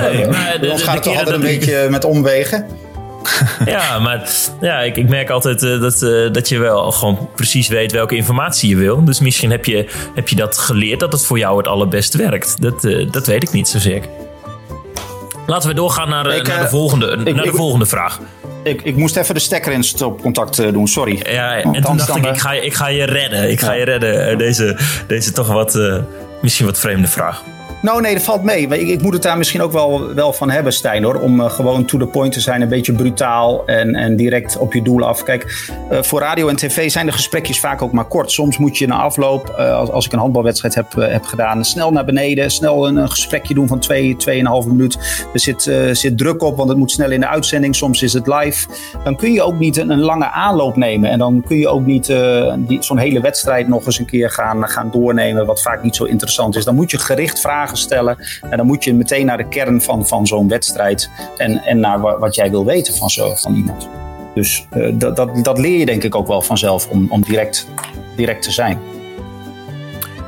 [0.00, 2.66] Nee, maar de, gaat het toch altijd een beetje met omwegen?
[3.64, 4.28] ja, maar
[4.60, 8.16] ja, ik, ik merk altijd uh, dat, uh, dat je wel gewoon precies weet welke
[8.16, 9.04] informatie je wil.
[9.04, 12.62] Dus misschien heb je, heb je dat geleerd dat het voor jou het allerbest werkt.
[12.62, 14.02] Dat, uh, dat weet ik niet zozeer.
[15.46, 18.20] Laten we doorgaan naar, ik, naar de, volgende, ik, naar de volgende vraag.
[18.62, 21.20] Ik, ik moest even de stekker in stopcontact doen, sorry.
[21.22, 23.50] Ja, en toen dacht ik, ik ga, ik ga je redden.
[23.50, 24.38] Ik ga je redden.
[24.38, 24.76] Deze,
[25.06, 25.78] deze toch wat,
[26.42, 27.42] misschien wat vreemde vraag.
[27.82, 28.66] Nou, nee, dat valt mee.
[28.66, 31.14] Ik, ik, moet het daar misschien ook wel, wel van hebben, Stijn, hoor.
[31.14, 34.72] Om uh, gewoon to the point te zijn, een beetje brutaal en, en direct op
[34.72, 35.22] je doel af.
[35.22, 38.30] Kijk, uh, voor radio en tv zijn de gesprekjes vaak ook maar kort.
[38.30, 41.90] Soms moet je na afloop, uh, als, als ik een handbalwedstrijd heb, heb gedaan, snel
[41.90, 44.94] naar beneden, snel een, een gesprekje doen van twee, tweeënhalve minuut.
[45.32, 45.62] Er zit,
[45.92, 47.76] zit druk op, want het moet snel in de uitzending.
[47.76, 48.68] Soms is het live.
[49.04, 51.10] Dan kun je ook niet een, een lange aanloop nemen.
[51.10, 52.06] En dan kun je ook niet
[52.80, 56.56] zo'n hele wedstrijd nog eens een keer gaan, gaan doornemen, wat vaak niet zo interessant
[56.56, 56.64] is.
[56.64, 58.16] Dan moet je gericht vragen stellen.
[58.50, 62.00] En dan moet je meteen naar de kern van, van zo'n wedstrijd en, en naar
[62.00, 63.88] wat jij wil weten van, zo, van iemand.
[64.34, 67.66] Dus uh, dat, dat, dat leer je denk ik ook wel vanzelf om, om direct,
[68.16, 68.78] direct te zijn.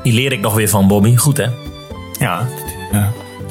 [0.02, 1.16] Die leer ik nog weer van Bobby.
[1.16, 1.46] Goed hè?
[2.18, 2.46] Ja,
[2.92, 3.06] uh,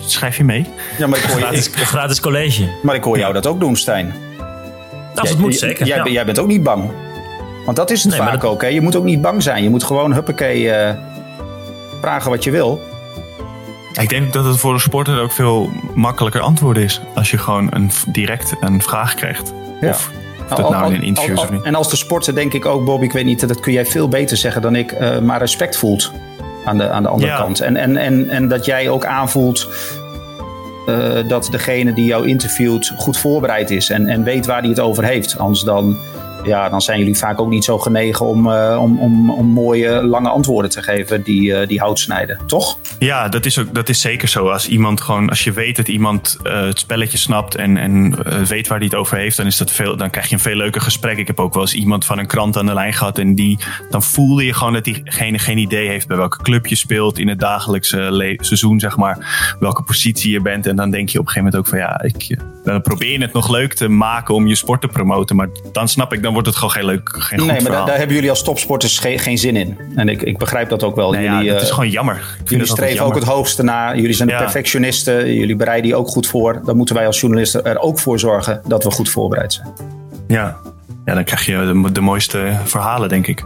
[0.05, 0.65] schrijf je mee?
[0.97, 2.69] Ja, maar ik hoor je, gratis, ik, gratis college.
[2.83, 4.13] Maar ik hoor jou dat ook doen, Stijn.
[5.13, 5.85] Dat het moet zeker.
[5.85, 6.07] Jij, ja.
[6.07, 6.91] jij, bent ook niet bang.
[7.65, 8.51] Want dat is het nee, vaak dat...
[8.51, 8.61] ook.
[8.61, 8.67] Hè?
[8.67, 9.63] Je moet ook niet bang zijn.
[9.63, 10.89] Je moet gewoon huppakee uh,
[12.01, 12.81] vragen wat je wil.
[13.99, 17.01] Ik denk dat het voor de sporter ook veel makkelijker antwoord is.
[17.15, 19.53] Als je gewoon een, direct een vraag krijgt.
[19.81, 19.89] Ja.
[19.89, 20.11] Of,
[20.49, 21.61] of dat nou in een interview of niet.
[21.61, 24.07] En als de sporter denk ik ook, Bob, ik weet niet, dat kun jij veel
[24.07, 26.11] beter zeggen dan ik, uh, maar respect voelt
[26.65, 27.37] aan de, aan de andere ja.
[27.37, 27.59] kant.
[27.59, 29.67] En, en, en, en dat jij ook aanvoelt
[30.87, 34.79] uh, dat degene die jou interviewt goed voorbereid is en, en weet waar hij het
[34.79, 35.37] over heeft.
[35.37, 35.97] Anders dan
[36.43, 40.03] ja, dan zijn jullie vaak ook niet zo genegen om, uh, om, om, om mooie
[40.03, 42.77] lange antwoorden te geven die, uh, die hout snijden, toch?
[42.99, 44.49] Ja, dat is, ook, dat is zeker zo.
[44.49, 48.15] Als iemand gewoon, als je weet dat iemand uh, het spelletje snapt en, en
[48.47, 50.55] weet waar hij het over heeft, dan, is dat veel, dan krijg je een veel
[50.55, 51.17] leuker gesprek.
[51.17, 53.59] Ik heb ook wel eens iemand van een krant aan de lijn gehad en die,
[53.89, 57.27] dan voelde je gewoon dat diegene geen idee heeft bij welke club je speelt in
[57.27, 60.67] het dagelijkse seizoen, zeg maar, welke positie je bent.
[60.67, 63.21] En dan denk je op een gegeven moment ook van ja, ik, dan probeer je
[63.21, 66.33] het nog leuk te maken om je sport te promoten, maar dan snap ik dan
[66.33, 69.19] wordt het gewoon geen leuk, geen nee, maar daar, daar, hebben jullie als topsporters geen,
[69.19, 69.77] geen zin in.
[69.95, 71.15] En ik, ik begrijp dat ook wel.
[71.15, 72.37] Jullie, ja, het is uh, gewoon jammer.
[72.45, 73.95] jullie streven ook het hoogste na.
[73.95, 74.39] Jullie zijn de ja.
[74.39, 75.33] perfectionisten.
[75.33, 76.61] Jullie bereiden die ook goed voor.
[76.65, 79.67] Dan moeten wij als journalisten er ook voor zorgen dat we goed voorbereid zijn.
[80.27, 80.57] Ja,
[81.05, 83.45] ja dan krijg je de, de mooiste verhalen, denk ik.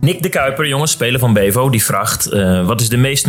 [0.00, 3.26] Nick de Kuiper, jongens, speler van Bevo, die vraagt: uh, wat is de meest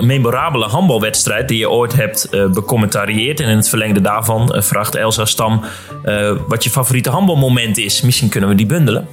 [0.00, 3.40] memorabele, handbalwedstrijd die je ooit hebt uh, becommentarieerd?
[3.40, 5.64] En in het verlengde daarvan uh, vraagt Elsa Stam
[6.48, 8.00] wat je favoriete handbalmoment is.
[8.00, 9.08] Misschien kunnen we die bundelen.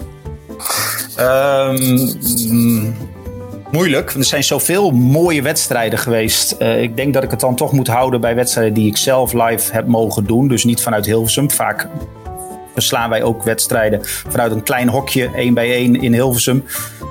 [1.20, 2.16] Um,
[3.72, 4.14] moeilijk.
[4.14, 6.56] Er zijn zoveel mooie wedstrijden geweest.
[6.62, 9.74] ik denk dat ik het dan toch moet houden bij wedstrijden die ik zelf live
[9.74, 10.48] heb mogen doen.
[10.48, 11.52] Dus niet vanuit Hilversum.
[11.52, 11.88] Vaak
[12.82, 16.63] verslaan wij ook wedstrijden vanuit een klein hokje, één bij één in Hilversum.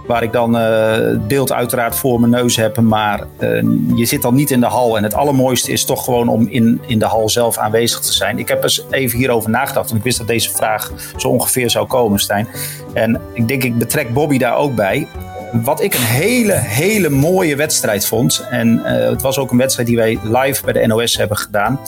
[0.07, 0.97] Waar ik dan uh,
[1.27, 2.81] beeld uiteraard voor mijn neus heb.
[2.81, 3.63] Maar uh,
[3.95, 4.97] je zit dan niet in de hal.
[4.97, 8.39] En het allermooiste is toch gewoon om in, in de hal zelf aanwezig te zijn.
[8.39, 9.87] Ik heb eens even hierover nagedacht.
[9.87, 12.49] Want ik wist dat deze vraag zo ongeveer zou komen, Stijn.
[12.93, 15.09] En ik denk, ik betrek Bobby daar ook bij.
[15.53, 18.47] Wat ik een hele, hele mooie wedstrijd vond.
[18.51, 21.81] En uh, het was ook een wedstrijd die wij live bij de NOS hebben gedaan.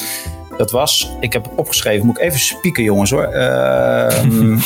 [0.59, 3.34] Dat was, ik heb opgeschreven, moet ik even spieken jongens hoor.
[3.34, 4.22] Uh,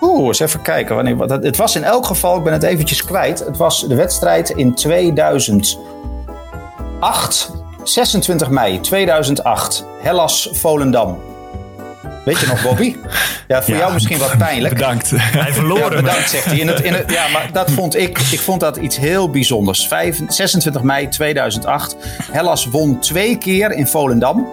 [0.00, 0.94] Oeh, eens even kijken.
[0.94, 3.38] Wanneer, wat, het was in elk geval, ik ben het eventjes kwijt.
[3.38, 7.50] Het was de wedstrijd in 2008,
[7.82, 9.84] 26 mei 2008.
[10.00, 11.18] Hellas Volendam.
[12.24, 12.96] Weet je nog, Bobby?
[13.48, 14.74] Ja, voor ja, jou misschien wat pijnlijk.
[14.74, 15.10] Bedankt.
[15.16, 16.58] Hij verloor ja, bedankt, zegt hij.
[16.58, 19.86] In het, in het, ja, maar dat vond ik, ik vond dat iets heel bijzonders.
[19.86, 21.96] 5, 26 mei 2008.
[22.32, 24.48] Hellas won twee keer in Volendam.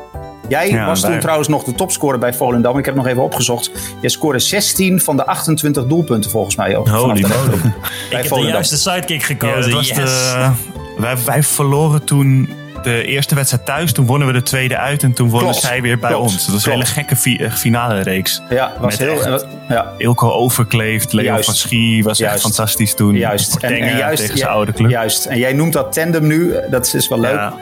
[0.47, 2.77] Jij ja, was toen trouwens nog de topscorer bij Volendam.
[2.77, 3.71] Ik heb nog even opgezocht.
[4.01, 6.75] Je scoorde 16 van de 28 doelpunten volgens mij.
[6.75, 7.73] Ook, Holy moly.
[8.09, 9.71] Ik heb de juiste sidekick gekozen.
[9.71, 9.89] Ja, yes.
[9.95, 10.51] de,
[10.97, 12.49] wij, wij verloren toen
[12.84, 13.91] de eerste wedstrijd thuis.
[13.91, 15.03] Toen wonnen we de tweede uit.
[15.03, 15.65] En toen wonnen Klopt.
[15.65, 16.23] zij weer bij Klopt.
[16.31, 16.45] ons.
[16.45, 18.41] Dat was een hele gekke fi eh, finale reeks.
[18.49, 19.23] Ja, was Met heel...
[19.34, 19.91] echt Ja.
[19.97, 21.45] Ilko Overkleeft, Leo Juist.
[21.45, 22.03] van Schie.
[22.03, 22.34] Was Juist.
[22.34, 23.15] echt fantastisch toen.
[23.15, 23.49] Juist.
[23.49, 24.89] Portengen tegen zijn oude club.
[24.89, 25.25] Juist.
[25.25, 26.53] En jij noemt dat tandem nu.
[26.69, 27.34] Dat is wel leuk.
[27.34, 27.53] Ja.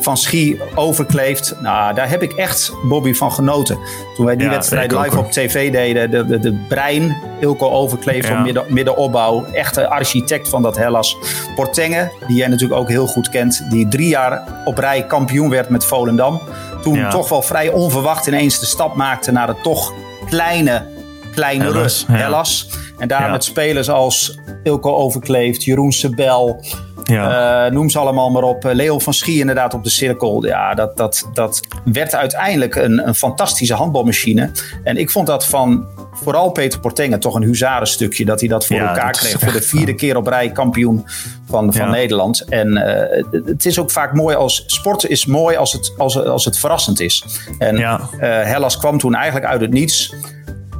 [0.00, 1.54] Van Schie overkleeft.
[1.60, 3.78] Nou, daar heb ik echt, Bobby, van genoten.
[4.16, 6.10] Toen wij die Ja, wedstrijd live op tv deden.
[6.10, 8.38] De, de, de brein, Ilko overkleeft Ja.
[8.38, 9.44] op midden, middenopbouw.
[9.44, 11.16] Echte architect van dat Hellas.
[11.54, 13.70] Portengen, die jij natuurlijk ook heel goed kent.
[13.70, 16.40] Die drie jaar op rij kampioen werd met Volendam.
[16.82, 17.10] Toen Ja.
[17.10, 19.92] toch wel vrij onverwacht ineens de stap maakte naar het toch
[20.28, 20.86] kleine,
[21.34, 22.04] kleinere Hellas.
[22.08, 22.68] Hellas.
[22.98, 26.64] En daar met spelers als Ilko Overkleeft, Jeroen Sebel,
[27.10, 27.64] Ja.
[27.66, 28.64] eh, noem ze allemaal maar op.
[28.64, 30.46] Eh, Leo van Schie inderdaad op de cirkel.
[30.46, 34.50] Ja, dat, dat, dat werd uiteindelijk een, een fantastische handbalmachine.
[34.84, 38.24] En ik vond dat van vooral Peter Portengen toch een huzarenstukje.
[38.24, 39.38] Dat hij dat voor Ja, elkaar kreeg.
[39.38, 41.06] Voor de vierde keer op rij kampioen
[41.48, 41.90] van, van Ja.
[41.90, 42.40] Nederland.
[42.40, 44.62] En eh, het, is ook vaak mooi als...
[44.66, 47.24] Sport is mooi als het, als, als het verrassend is.
[47.58, 48.00] En Ja.
[48.20, 50.14] Hellas kwam toen eigenlijk uit het niets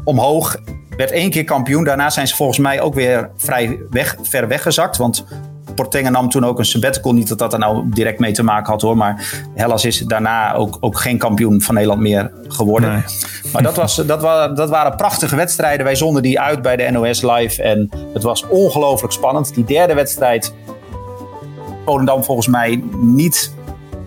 [0.05, 0.57] omhoog.
[0.97, 1.85] Werd één keer kampioen.
[1.85, 4.97] Daarna zijn ze volgens mij ook weer vrij weg, ver weggezakt.
[4.97, 5.25] Want
[5.81, 7.13] Portengen nam toen ook een sabbatical.
[7.13, 8.97] Niet dat dat er nou direct mee te maken had hoor.
[8.97, 12.91] Maar Hellas is daarna ook, ook geen kampioen van Nederland meer geworden.
[12.93, 13.03] Nee.
[13.53, 15.85] Maar dat, was, dat, wa- dat waren prachtige wedstrijden.
[15.85, 17.63] Wij zonden die uit bij de NOS Live.
[17.63, 19.55] En het was ongelooflijk spannend.
[19.55, 20.55] Die derde wedstrijd.
[21.85, 23.55] Volendam volgens mij niet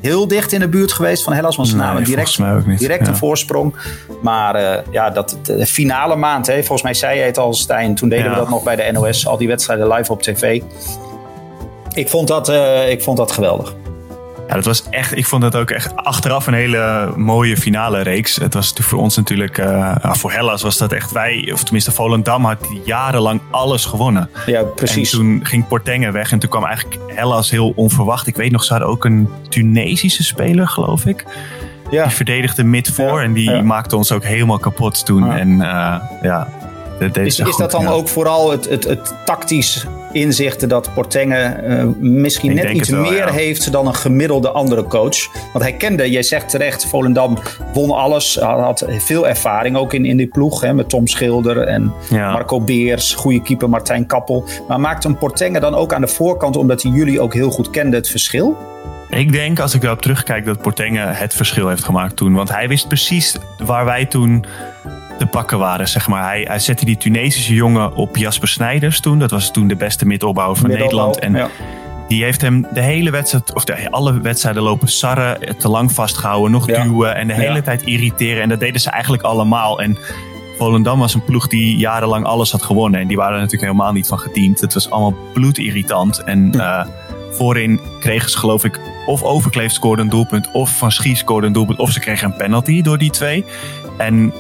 [0.01, 1.55] heel dicht in de buurt geweest van Hellas.
[1.55, 2.37] Want ze Nee, namen direct,
[2.79, 3.11] direct Ja.
[3.11, 3.73] een voorsprong.
[4.21, 6.47] Maar eh, ja, dat, de finale maand.
[6.47, 7.95] Hè, volgens mij zei je het al, Stijn.
[7.95, 8.31] Toen deden Ja.
[8.31, 9.27] we dat nog bij de NOS.
[9.27, 10.61] Al die wedstrijden live op tv.
[11.93, 13.73] Ik vond dat, eh, ik vond dat geweldig.
[14.47, 18.35] Ja, dat was echt, ik vond dat ook echt achteraf een hele mooie finale reeks.
[18.35, 21.91] Het was voor ons natuurlijk, eh, nou, voor Hellas was dat echt wij, of tenminste
[21.91, 24.29] Volendam had jarenlang alles gewonnen.
[24.45, 25.11] Ja, precies.
[25.11, 28.27] En toen ging Portengen weg en toen kwam eigenlijk Hellas heel onverwacht.
[28.27, 31.25] Ik weet nog, ze hadden ook een Tunesische speler, geloof ik.
[31.89, 32.03] ja.
[32.03, 33.61] Die verdedigde mid voor Ja, en die ja.
[33.61, 35.31] maakte ons ook helemaal kapot toen.
[35.31, 36.47] En eh, ja,
[37.13, 42.63] Is, dat dan ook vooral het, het, het tactisch inzichten dat Portengen eh, misschien Ik
[42.63, 43.31] net iets wel, meer ja.
[43.31, 45.33] heeft dan een gemiddelde andere coach?
[45.53, 47.37] Want hij kende, jij zegt terecht, Volendam
[47.73, 51.57] won alles, had, had veel ervaring ook in, in die ploeg hè, met Tom Schilder
[51.57, 52.31] en Ja.
[52.31, 54.45] Marco Beers, goede keeper Martijn Kappel.
[54.67, 57.69] Maar maakt een Portengen dan ook aan de voorkant, omdat hij jullie ook heel goed
[57.69, 58.57] kende, het verschil?
[59.09, 62.33] Ik denk, als ik erop terugkijk, dat Portengen het verschil heeft gemaakt toen.
[62.33, 64.45] Want hij wist precies waar wij toen
[65.23, 66.23] te pakken waren, zeg maar.
[66.23, 69.19] Hij, hij zette die Tunesische jongen op Jasper Snijders toen.
[69.19, 71.19] Dat was toen de beste middelbouwer van Middelbouw, Nederland.
[71.19, 71.49] En ja.
[72.07, 76.51] die heeft hem de hele wedstrijd, of de, alle wedstrijden lopen sarren, te lang vastgehouden,
[76.51, 76.83] nog Ja.
[76.83, 77.61] duwen en de hele Ja.
[77.61, 78.41] tijd irriteren.
[78.41, 79.81] En dat deden ze eigenlijk allemaal.
[79.81, 79.97] En
[80.57, 82.99] Volendam was een ploeg die jarenlang alles had gewonnen.
[83.01, 84.61] En die waren er natuurlijk helemaal niet van gediend.
[84.61, 86.23] Het was allemaal bloedirritant.
[86.23, 86.85] En eh,
[87.31, 91.53] voorin kregen ze geloof ik of Overkleef scoorde een doelpunt of Van Schie scoorde een
[91.53, 91.79] doelpunt.
[91.79, 93.45] Of ze kregen een penalty door die twee.
[93.97, 94.33] En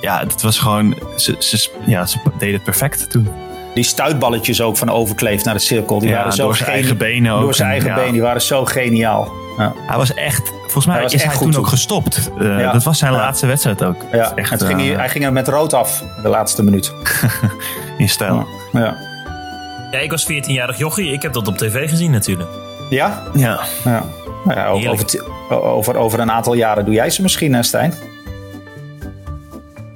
[0.00, 3.28] ja, het was gewoon, ze, ze, ja, ze deden het perfect toen.
[3.74, 6.80] Die stuitballetjes ook van Overkleef naar de cirkel, die Ja, waren zo door zijn geni-
[6.80, 7.40] eigen benen ook.
[7.40, 7.96] Door zijn En eigen ja.
[7.96, 9.32] benen, die waren zo geniaal.
[9.58, 9.72] Ja.
[9.86, 12.30] Hij was echt, volgens mij Hij was is echt hij goed toen ook gestopt.
[12.38, 12.72] Eh, Ja.
[12.72, 13.18] Dat was zijn Ja.
[13.18, 13.96] laatste wedstrijd ook.
[14.12, 16.92] Ja, Echt, het ging, eh, hij- hij ging er met rood af de laatste minuut.
[17.98, 18.46] in stijl.
[18.72, 18.96] Ja.
[19.90, 21.12] Ja, ik was 14-jarig jochie.
[21.12, 22.50] Ik heb dat op tv gezien natuurlijk.
[22.90, 23.22] Ja?
[23.34, 23.60] Ja.
[23.84, 24.04] Ja.
[24.44, 27.94] Nou ja, over, over, over, over een aantal jaren doe jij ze misschien, hè, Stijn?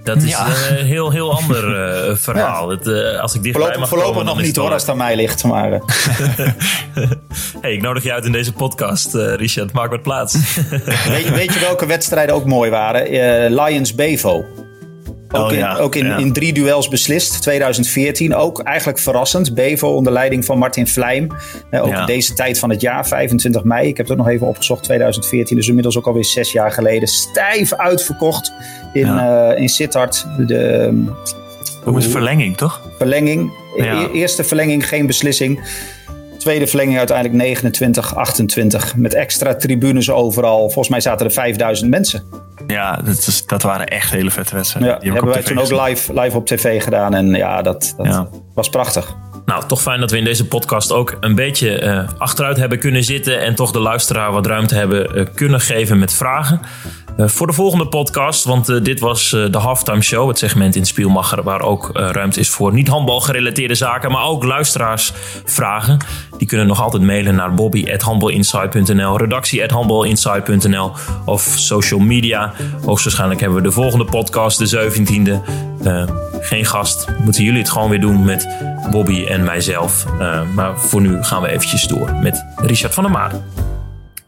[0.04, 0.46] Dat is Ja.
[0.46, 2.68] een eh, heel, heel ander eh, verhaal.
[2.68, 4.82] Het, eh, als ik dichtbij Voorlopig, mag voorlopig komen, dan nog niet hoor, al- als
[4.82, 5.44] het aan mij ligt.
[5.44, 5.70] Maar,
[7.60, 9.72] Hey, ik nodig je uit in deze podcast, Richard.
[9.72, 10.34] Maak wat plaats.
[11.08, 13.54] weet, weet je welke wedstrijden ook mooi waren?
[13.54, 14.44] Lions Bevo.
[15.36, 16.16] Ook, Oh, in, ja, ook in, ja.
[16.16, 18.34] in drie duels beslist, 2014.
[18.34, 19.54] Ook eigenlijk verrassend.
[19.54, 21.28] Bevo onder leiding van Martin Vlijm.
[21.70, 22.06] Eh, ook Ja.
[22.06, 23.88] deze tijd van het jaar, 25 mei.
[23.88, 25.56] Ik heb het nog even opgezocht, 2014.
[25.56, 27.08] Dus inmiddels ook alweer zes jaar geleden.
[27.08, 28.52] Stijf uitverkocht
[28.92, 30.26] in, eh in Sittard.
[30.46, 30.92] De
[31.84, 32.80] Hoe is verlenging, toch?
[32.98, 33.52] verlenging.
[33.76, 34.02] Ja.
[34.02, 35.60] E- eerste verlenging, geen beslissing.
[36.38, 38.96] Tweede verlenging uiteindelijk 29, 28.
[38.96, 40.58] Met extra tribunes overal.
[40.60, 42.22] Volgens mij zaten er 5000 mensen.
[42.66, 44.92] Ja, dat, is, dat waren echt hele vette wedstrijden.
[44.92, 47.14] Ja, Die hebben wij toen ook live, live op tv gedaan.
[47.14, 48.28] En ja, dat, dat Ja.
[48.54, 49.14] was prachtig.
[49.46, 53.04] Nou, toch fijn dat we in deze podcast ook een beetje eh, achteruit hebben kunnen
[53.04, 53.40] zitten.
[53.40, 56.60] En toch de luisteraar wat ruimte hebben eh, kunnen geven met vragen.
[57.16, 60.28] Eh, voor de volgende podcast, want eh, dit was eh, de halftime show.
[60.28, 64.10] Het segment in Spielmacher waar ook ruimte is voor niet handbal gerelateerde zaken.
[64.10, 65.98] Maar ook luisteraarsvragen.
[66.38, 69.18] Die kunnen nog altijd mailen naar bobby.handbalinsight.nl.
[69.18, 70.92] Redactie.handbalinsight.nl
[71.24, 72.52] Of social media.
[72.84, 75.40] Hoogstwaarschijnlijk hebben we de volgende podcast, de 17e.
[75.84, 76.08] Eh,
[76.40, 77.06] geen gast.
[77.24, 78.48] Moeten jullie het gewoon weer doen met
[78.90, 80.06] Bobby en mijzelf.
[80.54, 83.32] Maar voor nu gaan we eventjes door met Richard van der Maar.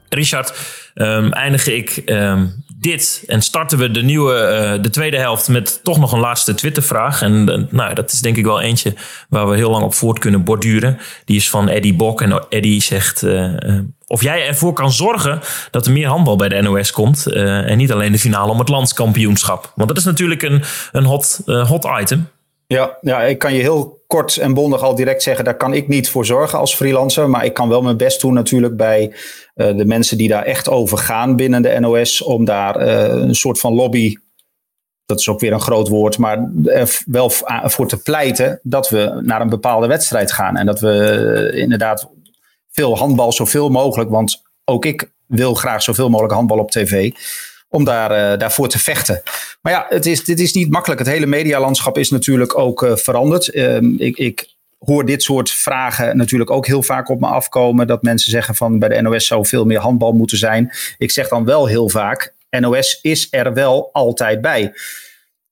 [0.08, 0.54] Richard,
[0.96, 2.46] ehm, eindig ik ehm,
[2.80, 6.54] dit en starten we de nieuwe, eh, de tweede helft met toch nog een laatste
[6.54, 7.22] Twittervraag.
[7.22, 8.94] En eh, nou, dat is denk ik wel eentje
[9.28, 10.98] waar we heel lang op voort kunnen borduren.
[11.24, 13.54] Die is van Eddie Bok en Eddie zegt, eh,
[14.06, 15.40] of jij ervoor kan zorgen
[15.70, 17.26] dat er meer handbal bij de NOS komt.
[17.26, 19.72] en niet alleen de finale om het landskampioenschap.
[19.74, 22.28] Want dat is natuurlijk een, een hot, hot item.
[22.66, 25.88] Ja, ja, ik kan je heel kort en bondig al direct zeggen, daar kan ik
[25.88, 27.30] niet voor zorgen als freelancer.
[27.30, 29.14] Maar ik kan wel mijn best doen natuurlijk bij
[29.54, 32.22] de mensen die daar echt over gaan binnen de NOS.
[32.22, 34.16] Om daar een soort van lobby
[35.06, 37.30] dat is ook weer een groot woord, maar er wel
[37.64, 40.56] voor te pleiten dat we naar een bepaalde wedstrijd gaan.
[40.56, 41.10] En dat we
[41.52, 42.08] eh, inderdaad
[42.70, 47.12] veel handbal, zoveel mogelijk, want ook ik wil graag zoveel mogelijk handbal op tv.
[47.68, 49.22] Om daar, uh, daarvoor te vechten.
[49.62, 51.00] Maar ja, het is, dit is niet makkelijk.
[51.00, 53.54] Het hele medialandschap is natuurlijk ook uh, veranderd.
[53.54, 57.86] Uh, ik, ik hoor dit soort vragen natuurlijk ook heel vaak op me afkomen.
[57.86, 60.72] Dat mensen zeggen van bij de NOS zou veel meer handbal moeten zijn.
[60.98, 64.72] Ik zeg dan wel heel vaak, NOS is er wel altijd bij.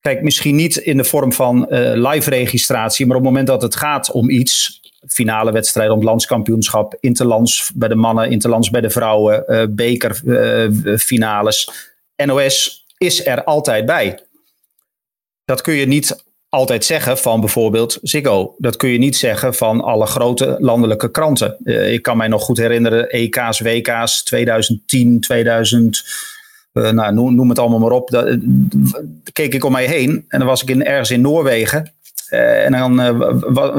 [0.01, 3.63] Kijk, misschien niet in de vorm van uh, live registratie, maar op het moment dat
[3.63, 8.81] het gaat om iets, finale wedstrijd om het landskampioenschap, interlands bij de mannen, interlands bij
[8.81, 11.93] de vrouwen, uh, bekerfinales.
[12.17, 14.19] NOS is er altijd bij.
[15.45, 18.55] Dat kun je niet altijd zeggen van bijvoorbeeld Ziggo.
[18.59, 21.59] Dat kun je niet zeggen van alle grote landelijke kranten.
[21.93, 26.05] ik kan mij nog goed herinneren, EK's, WK's 2010, 2000.
[26.73, 28.11] Uh, nou, noem, het allemaal maar op.
[28.11, 28.39] Dat,
[29.33, 31.93] keek ik om mij heen en dan was ik in, ergens in Noorwegen.
[32.31, 32.97] Uh, en dan,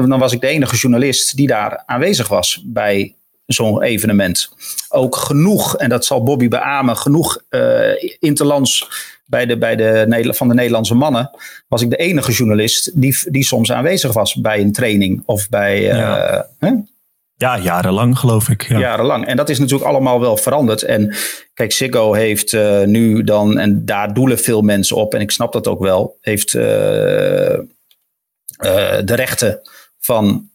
[0.08, 3.14] dan was ik de enige journalist die daar aanwezig was bij
[3.46, 4.50] zo'n evenement.
[4.88, 7.42] Ook genoeg, en dat zal Bobby beamen, genoeg
[8.18, 8.88] interlands
[9.26, 11.30] bij de, bij de, van de Nederlandse mannen.
[11.68, 15.82] Was ik de enige journalist die, die soms aanwezig was bij een training of bij.
[15.82, 16.46] Ja.
[17.38, 18.68] Ja, jarenlang geloof ik.
[18.68, 18.78] Ja.
[18.78, 19.26] Jarenlang.
[19.26, 20.82] En dat is natuurlijk allemaal wel veranderd.
[20.82, 21.14] En
[21.54, 25.52] kijk, Ziggo heeft uh, nu dan, en daar doelen veel mensen op, en ik snap
[25.52, 27.58] dat ook wel, heeft uh, uh,
[29.04, 29.60] de rechten
[29.98, 30.50] van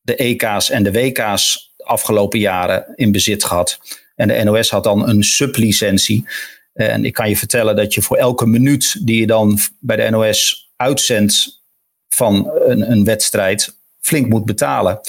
[0.00, 3.78] de EK's en de WK's afgelopen jaren in bezit gehad.
[4.16, 6.28] En de NOS had dan een sublicentie.
[6.74, 10.10] En ik kan je vertellen dat je voor elke minuut die je dan bij de
[10.10, 11.62] NOS uitzendt
[12.08, 15.00] van een, een wedstrijd flink moet betalen.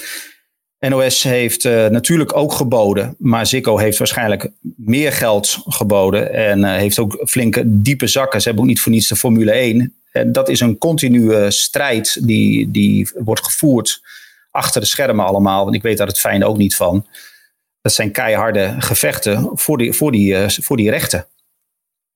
[0.79, 6.75] NOS heeft uh, natuurlijk ook geboden, maar Ziggo heeft waarschijnlijk meer geld geboden en uh,
[6.75, 8.41] heeft ook flinke diepe zakken.
[8.41, 9.93] Ze hebben ook niet voor niets de Formule 1.
[10.11, 14.01] En dat is een continue strijd die, die wordt gevoerd
[14.59, 15.63] achter de schermen allemaal.
[15.63, 17.07] Want ik weet daar het fijn ook niet van.
[17.81, 21.27] Dat zijn keiharde gevechten voor die, voor die, uh, voor die rechten.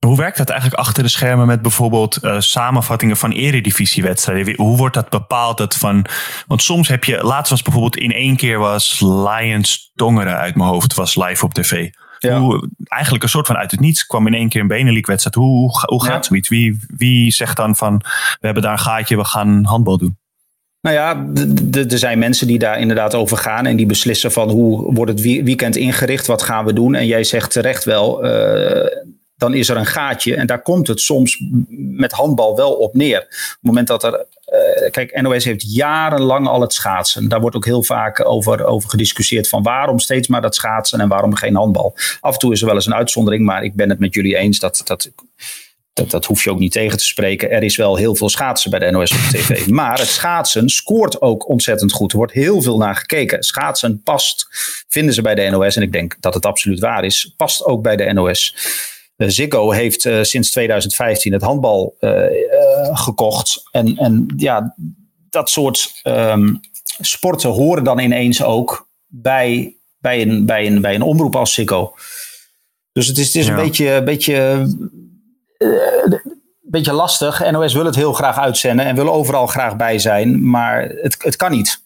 [0.06, 4.56] Hoe werkt dat eigenlijk achter de schermen met bijvoorbeeld uh, samenvattingen van eredivisiewedstrijden?
[4.56, 5.58] Hoe wordt dat bepaald?
[5.58, 6.06] Dat van,
[6.46, 10.68] want soms heb je, laatst was bijvoorbeeld in één keer was Lions Tongeren uit mijn
[10.68, 11.90] hoofd, was live op tv.
[12.18, 12.38] Ja.
[12.38, 15.32] Hoe, eigenlijk een soort van uit het niets kwam in één keer een benelink Hoe,
[15.34, 16.22] hoe, hoe gaat ja.
[16.22, 16.48] zoiets?
[16.48, 17.98] Wie, wie zegt dan van,
[18.40, 20.18] we hebben daar een gaatje, we gaan handbal doen?
[20.84, 21.26] Nou ja,
[21.90, 25.20] er zijn mensen die daar inderdaad over gaan en die beslissen van hoe wordt het
[25.20, 26.94] weekend ingericht, wat gaan we doen.
[26.94, 28.86] En jij zegt terecht wel, uh,
[29.36, 30.36] dan is er een gaatje.
[30.36, 31.42] En daar komt het soms
[31.78, 33.18] met handbal wel op neer.
[33.18, 34.26] Op het moment dat er.
[34.82, 37.28] Uh, kijk, NOS heeft jarenlang al het schaatsen.
[37.28, 41.08] Daar wordt ook heel vaak over, over gediscussieerd van waarom steeds maar dat schaatsen en
[41.08, 41.94] waarom geen handbal.
[42.20, 44.36] Af en toe is er wel eens een uitzondering, maar ik ben het met jullie
[44.36, 44.82] eens dat.
[44.84, 45.10] dat
[45.94, 47.50] dat, dat hoef je ook niet tegen te spreken.
[47.50, 49.66] Er is wel heel veel schaatsen bij de NOS op tv.
[49.80, 52.12] Maar het schaatsen scoort ook ontzettend goed.
[52.12, 53.42] Er wordt heel veel naar gekeken.
[53.42, 54.46] Schaatsen past,
[54.88, 55.76] vinden ze bij de NOS.
[55.76, 57.34] En ik denk dat het absoluut waar is.
[57.36, 58.56] Past ook bij de NOS.
[59.16, 62.26] Uh, Ziggo heeft uh, sinds 2015 het handbal uh,
[62.92, 63.62] gekocht.
[63.70, 64.74] En, en ja,
[65.30, 66.60] dat soort um,
[67.00, 71.94] sporten horen dan ineens ook bij, bij, een, bij, een, bij een omroep als Ziggo.
[72.92, 73.56] Dus het is, het is ja.
[73.56, 74.66] een beetje, beetje,
[76.62, 77.50] beetje lastig.
[77.50, 81.36] NOS wil het heel graag uitzenden en wil overal graag bij zijn, maar het, het
[81.36, 81.82] kan niet.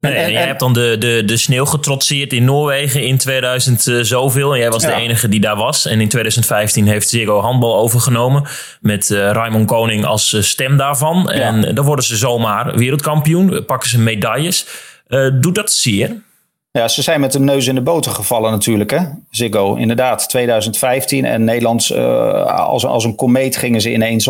[0.00, 3.86] En, en, en, jij hebt dan de, de, de sneeuw getrotseerd in Noorwegen in 2000
[3.86, 4.52] uh, zoveel.
[4.52, 4.88] En jij was ja.
[4.88, 5.86] de enige die daar was.
[5.86, 8.44] En in 2015 heeft Ziggo handbal overgenomen.
[8.80, 11.22] Met uh, Raymond Koning als uh, stem daarvan.
[11.22, 11.32] Ja.
[11.32, 13.64] En dan worden ze zomaar wereldkampioen.
[13.64, 14.66] Pakken ze medailles.
[15.40, 16.24] doet dat zeer?
[16.76, 18.90] Ja, ze zijn met de neus in de boter gevallen natuurlijk.
[18.90, 18.98] Hè?
[19.30, 20.28] Ziggo, inderdaad.
[20.28, 21.24] 2015.
[21.24, 24.28] En Nederlands, als, als een komeet gingen ze ineens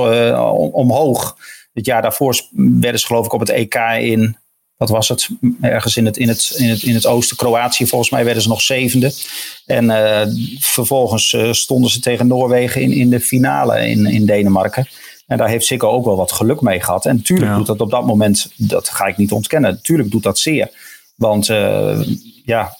[0.72, 1.36] omhoog.
[1.72, 2.40] Het jaar daarvoor
[2.80, 4.36] werden ze geloof ik op het EK in
[4.76, 5.28] wat was het?
[5.60, 8.48] Ergens in het, in het, in het, in het oosten, Kroatië, volgens mij werden ze
[8.48, 9.12] nog zevende.
[9.66, 10.20] En uh,
[10.58, 14.88] vervolgens stonden ze tegen Noorwegen in, in de finale in, in Denemarken.
[15.26, 17.06] En daar heeft Sikko ook wel wat geluk mee gehad.
[17.06, 17.56] En natuurlijk ja.
[17.56, 20.70] doet dat op dat moment, dat ga ik niet ontkennen, natuurlijk doet dat zeer.
[21.14, 21.48] Want
[22.46, 22.76] ja,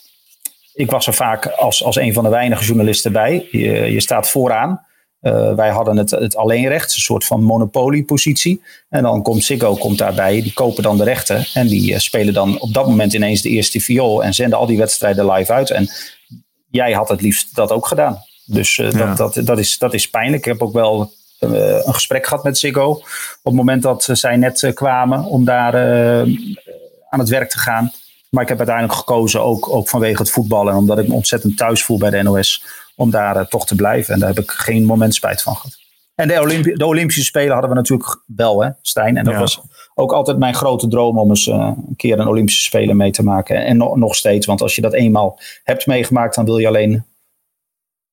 [0.75, 3.49] ik was er vaak als, als een van de weinige journalisten bij.
[3.51, 4.87] Je, je staat vooraan.
[5.23, 8.62] Uh, wij hadden het, het alleenrecht, een soort van monopoliepositie.
[8.89, 11.47] En dan komt Ziggo komt daarbij, die kopen dan de rechten.
[11.55, 14.67] En die uh, spelen dan op dat moment ineens de eerste viool en zenden al
[14.67, 15.71] die wedstrijden live uit.
[15.71, 15.89] En
[16.71, 18.19] jij had het liefst dat ook gedaan.
[18.45, 20.47] Dus uh, dat, dat, dat, is, dat is pijnlijk.
[20.47, 22.91] Ik heb ook wel een gesprek gehad met Ziggo.
[22.91, 23.05] Op
[23.43, 25.75] het moment dat zij net kwamen om daar
[27.09, 27.93] aan het werk te gaan.
[28.31, 30.72] Maar ik heb uiteindelijk gekozen, ook, ook vanwege het voetballen.
[30.72, 32.64] En omdat ik me ontzettend thuis voel bij de NOS.
[32.97, 34.14] Om daar toch te blijven.
[34.14, 35.85] En daar heb ik geen moment spijt van gehad.
[36.14, 39.16] En de, Olympi de Olympische Spelen hadden we natuurlijk wel, hè, Stijn.
[39.16, 39.61] En dat was
[39.95, 43.22] ook altijd mijn grote droom om eens uh, een keer een Olympische Spelen mee te
[43.22, 43.64] maken.
[43.64, 47.05] En no nog steeds, want als je dat eenmaal hebt meegemaakt, dan wil je alleen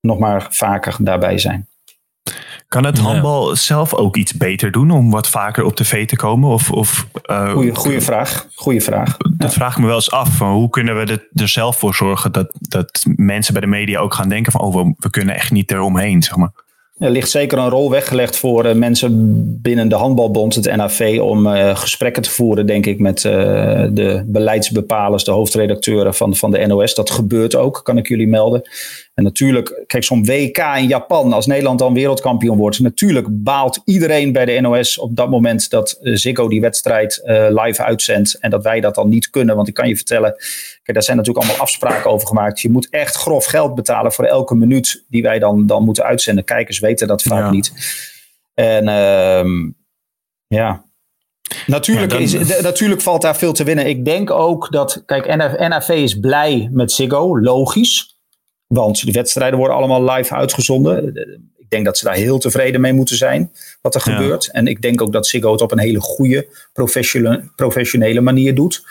[0.00, 1.68] nog maar vaker daarbij zijn.
[2.74, 6.50] Kan het handbal zelf ook iets beter doen om wat vaker op tv te komen?
[6.50, 8.46] Of, of, uh, goeie, goeie vraag.
[8.54, 9.16] Goeie vraag.
[9.36, 10.36] Dat vraag ik me wel eens af.
[10.36, 14.14] Van hoe kunnen we er zelf voor zorgen dat, dat mensen bij de media ook
[14.14, 16.50] gaan denken van oh, we, we kunnen echt niet eromheen, zeg maar.
[16.98, 21.46] Er ligt zeker een rol weggelegd voor uh, mensen binnen de handbalbond, het NAV, om
[21.46, 23.32] uh, gesprekken te voeren, denk ik, met uh,
[23.90, 26.94] de beleidsbepalers, de hoofdredacteuren van, van de NOS.
[26.94, 28.62] Dat gebeurt ook, kan ik jullie melden.
[29.14, 34.32] En natuurlijk, kijk, zo'n WK in Japan, als Nederland dan wereldkampioen wordt, natuurlijk baalt iedereen
[34.32, 38.80] bij de NOS op dat moment dat Ziggo die wedstrijd live uitzendt en dat wij
[38.80, 39.56] dat dan niet kunnen.
[39.56, 40.34] Want ik kan je vertellen,
[40.82, 42.60] kijk, daar zijn natuurlijk allemaal afspraken over gemaakt.
[42.60, 46.44] Je moet echt grof geld betalen voor elke minuut die wij dan, dan moeten uitzenden.
[46.44, 47.72] Kijkers weten dat vaak niet.
[48.54, 49.70] En uh,
[50.46, 50.84] ja,
[51.66, 53.86] Natuurlijk, is, natuurlijk valt daar veel te winnen.
[53.86, 55.36] Ik denk ook dat, kijk,
[55.68, 58.13] NAV is blij met Ziggo, logisch.
[58.66, 61.16] Want de wedstrijden worden allemaal live uitgezonden.
[61.56, 64.50] Ik denk dat ze daar heel tevreden mee moeten zijn, wat er gebeurt.
[64.50, 68.82] En ik denk ook dat Ziggo het op een hele goede, professionele, professionele manier doet.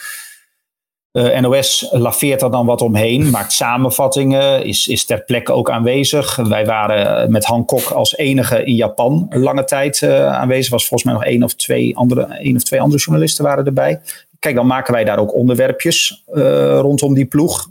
[1.13, 6.35] Uh, NOS laveert er dan wat omheen, maakt samenvattingen, is, is ter plekke ook aanwezig.
[6.35, 10.71] Wij waren met Hancock als enige in Japan een lange tijd uh, aanwezig.
[10.71, 14.01] was volgens mij nog één of twee andere, één of twee andere journalisten waren erbij.
[14.39, 17.69] Kijk, dan maken wij daar ook onderwerpjes uh, rondom die ploeg.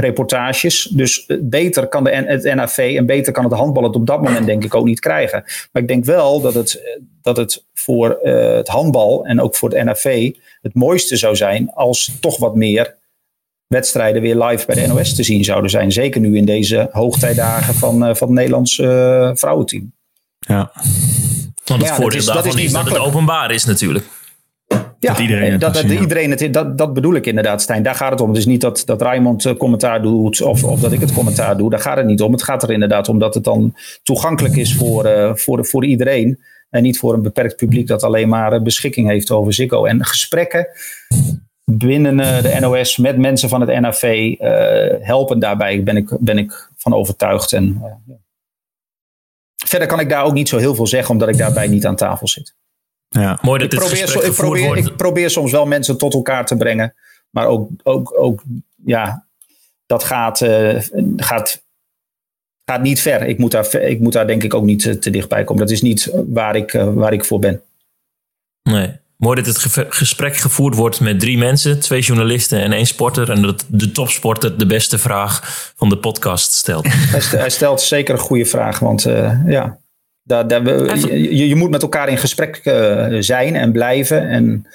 [0.00, 0.82] Reportages.
[0.82, 4.46] Dus beter kan de, het NAV en beter kan het handbal het op dat moment
[4.46, 5.42] denk ik ook niet krijgen.
[5.72, 9.84] Maar ik denk wel dat het, dat het voor het handbal en ook voor het
[9.84, 12.98] NAV het mooiste zou zijn als toch wat meer
[13.66, 15.92] wedstrijden weer live bij de NOS te zien zouden zijn.
[15.92, 19.92] Zeker nu in deze hoogtijdagen van, uh, van het Nederlandse uh, vrouwenteam.
[20.38, 20.72] Ja.
[21.64, 24.04] Want het ja, voordeel is, daarvan is, is dat het openbaar is natuurlijk.
[25.00, 27.82] Ja, dat iedereen, dat, dat, iedereen het, dat, dat bedoel ik inderdaad, Stijn.
[27.82, 28.28] Daar gaat het om.
[28.28, 31.56] Het is niet dat, dat Raymond uh, commentaar doet of, of dat ik het commentaar
[31.56, 31.70] doe.
[31.70, 32.32] Daar gaat het niet om.
[32.32, 36.38] Het gaat er inderdaad om dat het dan toegankelijk is voor, uh, voor, voor iedereen.
[36.70, 39.84] En niet voor een beperkt publiek dat alleen maar eh, beschikking heeft over Ziggo.
[39.84, 40.68] En gesprekken
[41.64, 44.38] binnen eh, de NOS met mensen van het NAV uh,
[45.06, 47.52] helpen daarbij, ben ik, ben ik van overtuigd.
[47.52, 48.14] En, uh,
[49.66, 51.96] verder kan ik daar ook niet zo heel veel zeggen, omdat ik daarbij niet aan
[51.96, 52.54] tafel zit.
[53.10, 53.38] Ja.
[53.42, 56.94] Mooi dat ik, probeer, ik, probeer, ik probeer soms wel mensen tot elkaar te brengen.
[57.30, 58.42] Maar ook, ook, ook
[58.84, 59.26] ja,
[59.86, 60.78] dat gaat, uh,
[61.16, 61.62] gaat
[62.64, 63.26] gaat niet ver.
[63.26, 65.62] Ik moet daar, ik moet daar denk ik ook niet te, te dichtbij komen.
[65.62, 67.62] Dat is niet waar ik, uh, waar ik voor ben.
[68.62, 68.98] Nee.
[69.16, 73.30] Mooi dat het gesprek gevoerd wordt met drie mensen, twee journalisten en één sporter.
[73.30, 76.86] En dat de topsporter de beste vraag van de podcast stelt.
[76.90, 79.78] Hij, stelt zeker een goede vraag, want uh, ja,
[80.22, 84.28] daar, daar, je, je, moet met elkaar in gesprek uh, zijn en blijven.
[84.28, 84.66] En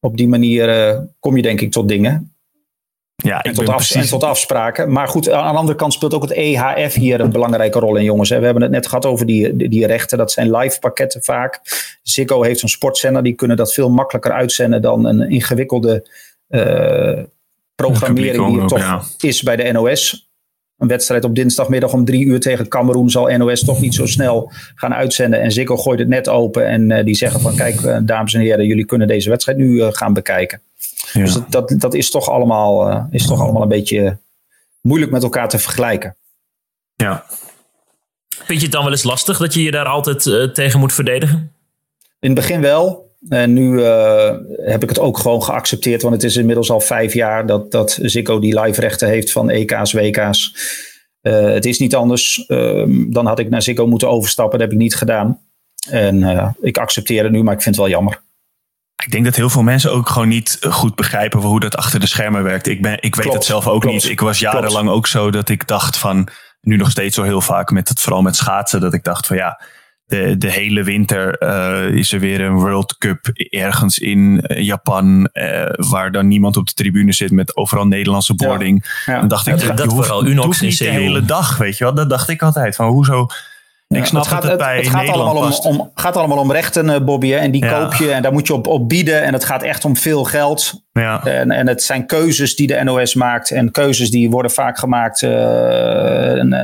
[0.00, 2.34] op die manier kom je denk ik tot dingen.
[3.22, 4.92] Ja, en, tot af, en, tot afspraken.
[4.92, 8.04] Maar goed, aan de andere kant speelt ook het EHF hier een belangrijke rol in,
[8.04, 8.28] jongens.
[8.28, 10.18] We hebben het net gehad over die, die rechten.
[10.18, 11.60] Dat zijn live pakketten vaak.
[12.02, 13.22] Ziggo heeft een sportzender.
[13.22, 16.08] Die kunnen dat veel makkelijker uitzenden dan een ingewikkelde
[16.48, 17.18] uh,
[17.74, 20.29] programmering die er toch is bij de NOS.
[20.80, 24.52] Een wedstrijd op dinsdagmiddag om drie uur tegen Cameroen zal NOS toch niet zo snel
[24.74, 25.40] gaan uitzenden.
[25.40, 28.40] En Ziggo gooit het net open en uh, die zeggen van kijk, uh, dames en
[28.40, 30.60] heren, jullie kunnen deze wedstrijd nu gaan bekijken.
[31.12, 34.18] Dus dat, dat, dat, is, toch allemaal, uh, is toch allemaal een beetje
[34.80, 36.16] moeilijk met elkaar te vergelijken.
[36.94, 37.24] Ja.
[38.28, 40.92] Vind je het dan wel eens lastig dat je je daar altijd uh, tegen moet
[40.92, 41.52] verdedigen?
[42.20, 43.09] In het begin wel.
[43.28, 46.02] En nu uh, heb ik het ook gewoon geaccepteerd.
[46.02, 49.50] Want het is inmiddels al vijf jaar dat, dat Ziggo die live rechten heeft van
[49.50, 50.54] EK's, WK's.
[51.20, 52.46] het is niet anders.
[52.46, 54.58] Ehm, dan had ik naar Ziggo moeten overstappen.
[54.58, 55.40] Dat heb ik niet gedaan.
[55.90, 58.22] En ik accepteer het nu, maar ik vind het wel jammer.
[59.04, 62.06] Ik denk dat heel veel mensen ook gewoon niet goed begrijpen hoe dat achter de
[62.06, 62.66] schermen werkt.
[62.66, 64.08] Ik, ben, ik weet het zelf ook niet.
[64.08, 66.28] Ik was jarenlang ook zo dat ik dacht van,
[66.60, 69.36] nu nog steeds zo heel vaak, met het, vooral met schaatsen, dat ik dacht van
[69.36, 69.60] ja,
[70.10, 75.28] de, de hele winter uh, is er weer een World Cup ergens in eh, Japan,
[75.32, 78.84] uh, waar dan niemand op de tribune zit met overal Nederlandse boarding.
[79.06, 79.18] Ja, ja.
[79.18, 81.94] Dan dacht ik, dat, dat, vooral Unox niet de hele dag, weet je wel.
[81.94, 82.76] Dat dacht ik altijd.
[82.76, 83.26] Van hoezo
[83.88, 87.04] Ik snap het, gaat, het, bij het gaat, allemaal om, om, gaat allemaal om rechten,
[87.04, 87.34] Bobby.
[87.34, 89.22] En die koop je en daar moet je op, op bieden.
[89.22, 90.82] En het gaat echt om veel geld.
[90.92, 91.24] Ja.
[91.24, 93.50] En, en het zijn keuzes die de NOS maakt.
[93.50, 95.30] En keuzes die worden vaak gemaakt uh,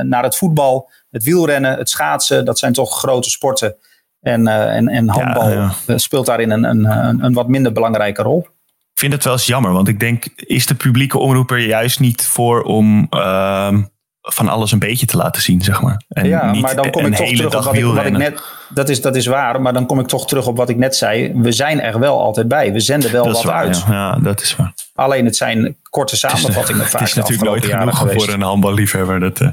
[0.01, 2.45] naar het voetbal, het wielrennen, het schaatsen.
[2.45, 3.75] Dat zijn toch grote sporten.
[4.21, 8.21] En, uh, en, en handbal ja, speelt daarin een, een, een, een wat minder belangrijke
[8.21, 8.47] rol.
[8.93, 11.99] Ik vind het wel eens jammer, want ik denk, is de publieke omroep er juist
[11.99, 13.77] niet voor om uh,
[14.21, 16.01] van alles een beetje te laten zien, zeg maar.
[16.07, 18.41] En ja, maar dan kom ik toch terug op wat ik, wat ik, net.
[18.69, 20.95] Dat is, dat is waar, maar dan kom ik toch terug op wat ik net
[20.95, 21.31] zei.
[21.35, 22.73] We zijn er wel altijd bij.
[22.73, 23.83] We zenden wel wat uit.
[23.87, 23.93] Ja.
[23.93, 24.19] ja.
[24.19, 24.73] dat is waar.
[24.95, 26.99] Alleen het zijn korte samenvattingen het is, vaak.
[26.99, 28.23] Het is natuurlijk nooit genoeg geweest.
[28.25, 29.19] voor een handballiefhebber.
[29.19, 29.49] Dat, uh,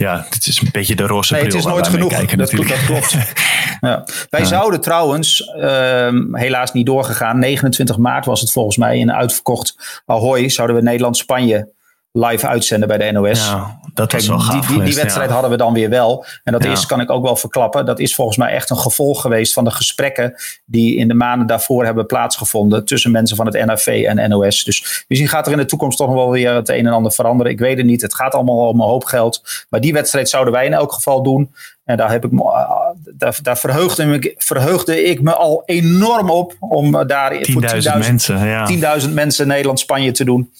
[0.00, 1.56] ja, het is een beetje de roze nee, bril.
[1.56, 2.10] Het is nooit genoeg.
[2.10, 3.16] Kijken, dat, dat, klopt.
[3.80, 4.04] ja.
[4.30, 7.38] Wij zouden trouwens, um, helaas niet doorgegaan.
[7.38, 10.48] 29 maart was het volgens mij in een uitverkocht Ahoy.
[10.48, 11.68] Zouden we Nederland-Spanje
[12.12, 13.46] live uitzenden bij de NOS.
[13.46, 16.24] Ja, dat was wel die, die, die, wedstrijd hadden we dan weer wel.
[16.44, 19.20] En dat is, kan ik ook wel verklappen, dat is volgens mij echt een gevolg
[19.20, 20.34] geweest van de gesprekken
[20.64, 24.64] die in de maanden daarvoor hebben plaatsgevonden tussen mensen van het NAV en NOS.
[24.64, 27.12] Dus misschien gaat er in de toekomst toch nog wel weer het een en ander
[27.12, 27.52] veranderen.
[27.52, 28.02] Ik weet het niet.
[28.02, 29.42] Het gaat allemaal om een hoop geld.
[29.68, 31.54] Maar die wedstrijd zouden wij in elk geval doen.
[31.84, 36.30] En daar, heb ik me, ah, daar, daar verheugde, me, verheugde ik me al enorm
[36.30, 38.98] op om daar 10.000 voor 10.000 mensen, ja.
[39.00, 40.50] 10.000 mensen Nederland-Spanje te doen.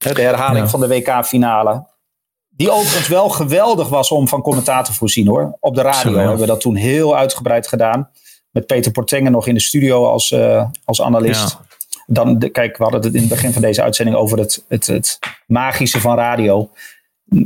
[0.00, 1.86] De herhaling van de WK-finale.
[2.48, 5.56] Die overigens wel geweldig was om van commentaar te voorzien hoor.
[5.60, 8.10] Op de radio hebben we dat toen heel uitgebreid gedaan.
[8.50, 11.58] Met Peter Portengen nog in de studio als, uh, als analist.
[12.06, 15.18] Dan, kijk, we hadden het in het begin van deze uitzending over het, het, het
[15.46, 16.70] magische van radio.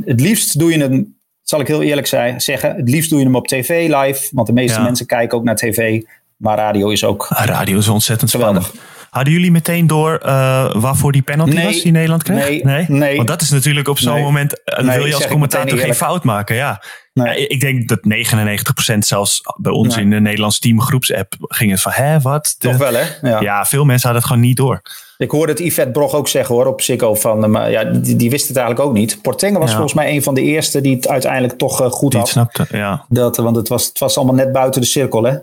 [0.05, 3.25] Het liefst doe je hem, zal ik heel eerlijk zijn, zeggen, het liefst doe je
[3.25, 4.29] hem op tv live.
[4.31, 6.01] Want de meeste mensen kijken ook naar tv.
[6.35, 7.27] Maar radio is ook.
[7.29, 8.65] Radio is ontzettend geweldig.
[8.65, 8.94] Spannend.
[9.15, 12.47] Hadden jullie meteen door uh, waarvoor die penalty was die Nederland kreeg?
[12.47, 13.15] Nee, nee, nee.
[13.15, 16.55] Want dat is natuurlijk op zo'n moment, uh, wil je als commentator geen fout maken.
[16.55, 16.81] Ja.
[17.33, 17.99] Ik denk dat
[18.93, 22.55] 99% zelfs bij ons in de Nederlandse teamgroepsapp ging het van, hè, wat?
[22.59, 23.03] Toch wel, hè?
[23.21, 23.41] Ja.
[23.41, 23.65] ja.
[23.65, 24.81] veel mensen hadden het gewoon niet door.
[25.17, 28.15] Ik hoorde het Yvette Brog ook zeggen hoor, op Sico van, eh, maar ja, die,
[28.15, 29.21] die wist het eigenlijk ook niet.
[29.21, 32.29] Portengen was volgens mij een van de eerste die het uiteindelijk toch goed die had.
[32.29, 33.05] snapte, ja.
[33.09, 35.37] Dat, want het was, het was allemaal net buiten de cirkel, hè?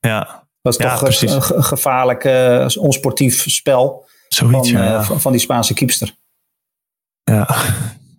[0.00, 5.02] Ja, dat is toch een, een, gevaarlijk, uh, onsportief spel Zoiets, van, ja.
[5.02, 6.14] van, van, die Spaanse kiepster.
[7.24, 7.56] Ja.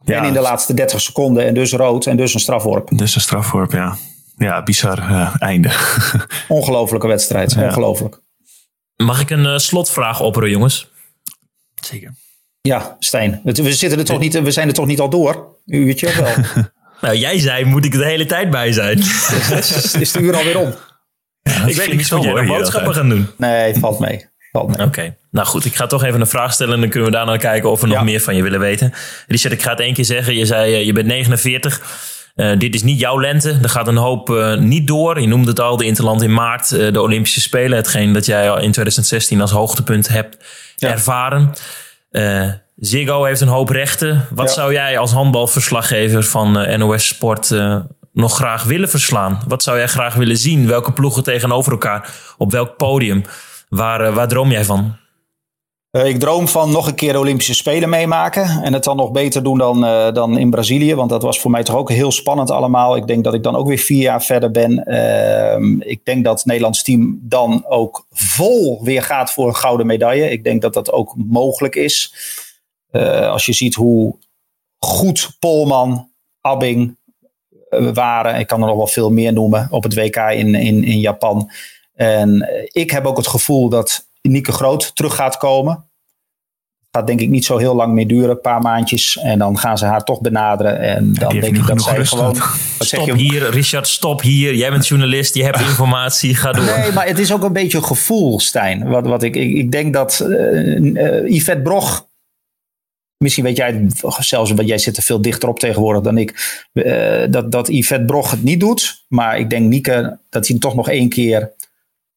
[0.03, 0.17] ja.
[0.17, 2.89] En in de laatste 30 seconden en dus rood en dus een strafworp.
[2.97, 3.97] Dus een strafworp, ja.
[4.37, 5.71] Ja, bizar uh, einde.
[6.47, 8.21] Ongelofelijke wedstrijd, ongelooflijk.
[8.95, 10.91] Mag ik een uh, slotvraag opperen, jongens?
[11.81, 12.13] Zeker.
[12.61, 13.41] Ja, Stijn.
[13.43, 15.57] We, zitten er toch niet, we zijn er toch niet al door?
[15.65, 16.63] U uurtje of wel?
[17.01, 18.97] nou, jij zei, moet ik er de hele tijd bij zijn?
[18.97, 20.73] is, is de uur alweer om?
[21.65, 23.27] Ik weet niet of jij nog boodschappen gaan doen.
[23.37, 24.25] Nee, het valt mee.
[24.61, 25.65] Oké, nou goed.
[25.65, 27.87] Ik ga toch even een vraag stellen en dan kunnen we daarna kijken of we
[27.87, 28.93] nog meer van je willen weten.
[29.27, 30.35] Richard, ik ga het één keer zeggen.
[30.35, 31.81] Je zei, uh, je bent 49.
[32.35, 33.57] Uh, dit is niet jouw lente.
[33.61, 35.21] Er gaat een hoop uh, niet door.
[35.21, 37.77] Je noemde het al, de Interland in maart, uh, de Olympische Spelen.
[37.77, 40.37] Hetgeen dat jij al in 2016 als hoogtepunt hebt
[40.75, 40.89] ja.
[40.89, 41.53] ervaren.
[42.75, 44.25] Ziggo heeft een hoop rechten.
[44.29, 44.53] Wat ja.
[44.53, 47.51] zou jij als handbalverslaggever van NOS Sport
[48.15, 49.39] nog graag willen verslaan?
[49.47, 50.67] Wat zou jij graag willen zien?
[50.67, 52.15] Welke ploegen tegenover elkaar?
[52.37, 53.23] Op welk podium?
[53.69, 54.95] Waar, uh, waar droom jij van?
[55.91, 58.63] Uh, ik droom van nog een keer de Olympische Spelen meemaken.
[58.63, 60.95] En het dan nog beter doen dan, uh, dan in Brazilië.
[60.95, 62.95] Want dat was voor mij toch ook heel spannend allemaal.
[62.95, 64.83] Ik denk dat ik dan ook weer vier jaar verder ben.
[64.83, 69.85] Ehm, ik denk dat het Nederlands team dan ook vol weer gaat voor een gouden
[69.85, 70.31] medaille.
[70.31, 72.13] Ik denk dat dat ook mogelijk is.
[73.29, 74.15] als je ziet hoe
[74.79, 76.09] goed Polman,
[76.41, 76.97] Abbing,
[77.93, 78.39] waren.
[78.39, 81.51] Ik kan er nog wel veel meer noemen op het WK in, in, in Japan.
[81.93, 85.85] En ik heb ook het gevoel dat Nieke Groot terug gaat komen.
[86.91, 89.17] Gaat denk ik niet zo heel lang meer duren, een paar maandjes.
[89.17, 90.79] En dan gaan ze haar toch benaderen.
[90.79, 92.35] En dan denk ik dat zij gewoon.
[92.79, 94.55] stop hier, Richard, stop hier.
[94.55, 96.65] Jij bent journalist, je hebt informatie, ga door.
[96.65, 98.87] Nee, maar het is ook een beetje een gevoel, Stijn.
[98.87, 102.07] Wat, wat ik, ik, ik denk dat uh, uh, Yvette Brog
[103.25, 103.87] Misschien weet jij
[104.19, 108.05] zelfs, want jij zit er veel dichter op tegenwoordig dan ik, uh, dat, dat Yvette
[108.05, 109.03] Brog het niet doet.
[109.07, 111.51] Maar ik denk Nieke dat hij toch nog één keer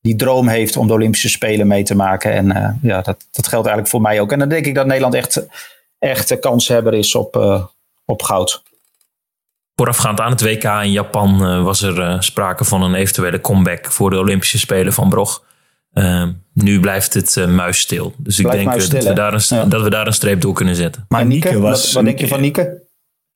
[0.01, 2.33] die droom heeft om de Olympische Spelen mee te maken.
[2.33, 4.33] En uh, ja, dat, dat geldt eigenlijk voor mij ook.
[4.33, 5.47] En dan denk ik dat Nederland echt,
[5.99, 7.65] echt kanshebber is op, uh,
[8.05, 8.63] op goud.
[9.75, 14.19] Voorafgaand aan het WK in Japan was er sprake van een eventuele comeback voor de
[14.19, 15.43] Olympische Spelen van Brog.
[15.95, 18.15] Uh, nu blijft het uh, muisstil.
[18.19, 19.65] Dus ik denk dat, we daar een, ja.
[19.65, 21.05] dat we daar een streep door kunnen zetten.
[21.09, 22.87] Maar Nieke, was, wat, wat denk je van Nieke?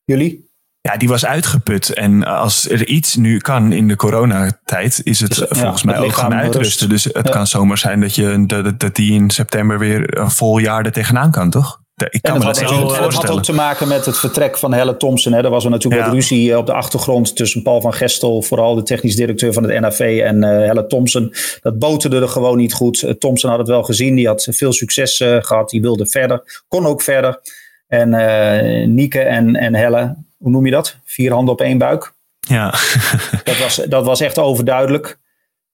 [0.04, 0.50] Jullie?
[0.80, 1.92] Ja, die was uitgeput.
[1.92, 6.34] En als er iets nu kan in de coronatijd, is het volgens mij ook gaan
[6.34, 6.88] uitrusten.
[6.88, 7.32] Dus het ja.
[7.32, 10.92] kan zomaar zijn dat, je, dat, dat die in september weer een vol jaar er
[10.92, 11.81] tegenaan kan, toch?
[12.10, 13.04] Ik kan me dat voorstellen.
[13.04, 15.32] Het had ook te maken met het vertrek van Helle Thompson.
[15.32, 15.42] Hè.
[15.42, 18.82] Er was er natuurlijk wat ruzie op de achtergrond tussen Paul van Gestel, vooral de
[18.82, 21.34] technisch directeur van het NAV, en uh, Helle Thompson.
[21.60, 23.02] Dat boterde er gewoon niet goed.
[23.02, 26.62] Uh, Thompson had het wel gezien, die had veel succes uh, gehad, die wilde verder,
[26.68, 27.40] kon ook verder.
[27.86, 30.96] En Nieke en, en Helle, hoe noem je dat?
[31.04, 32.12] Vier handen op één buik.
[32.40, 32.70] Ja.
[33.44, 35.18] dat, was, dat was echt overduidelijk.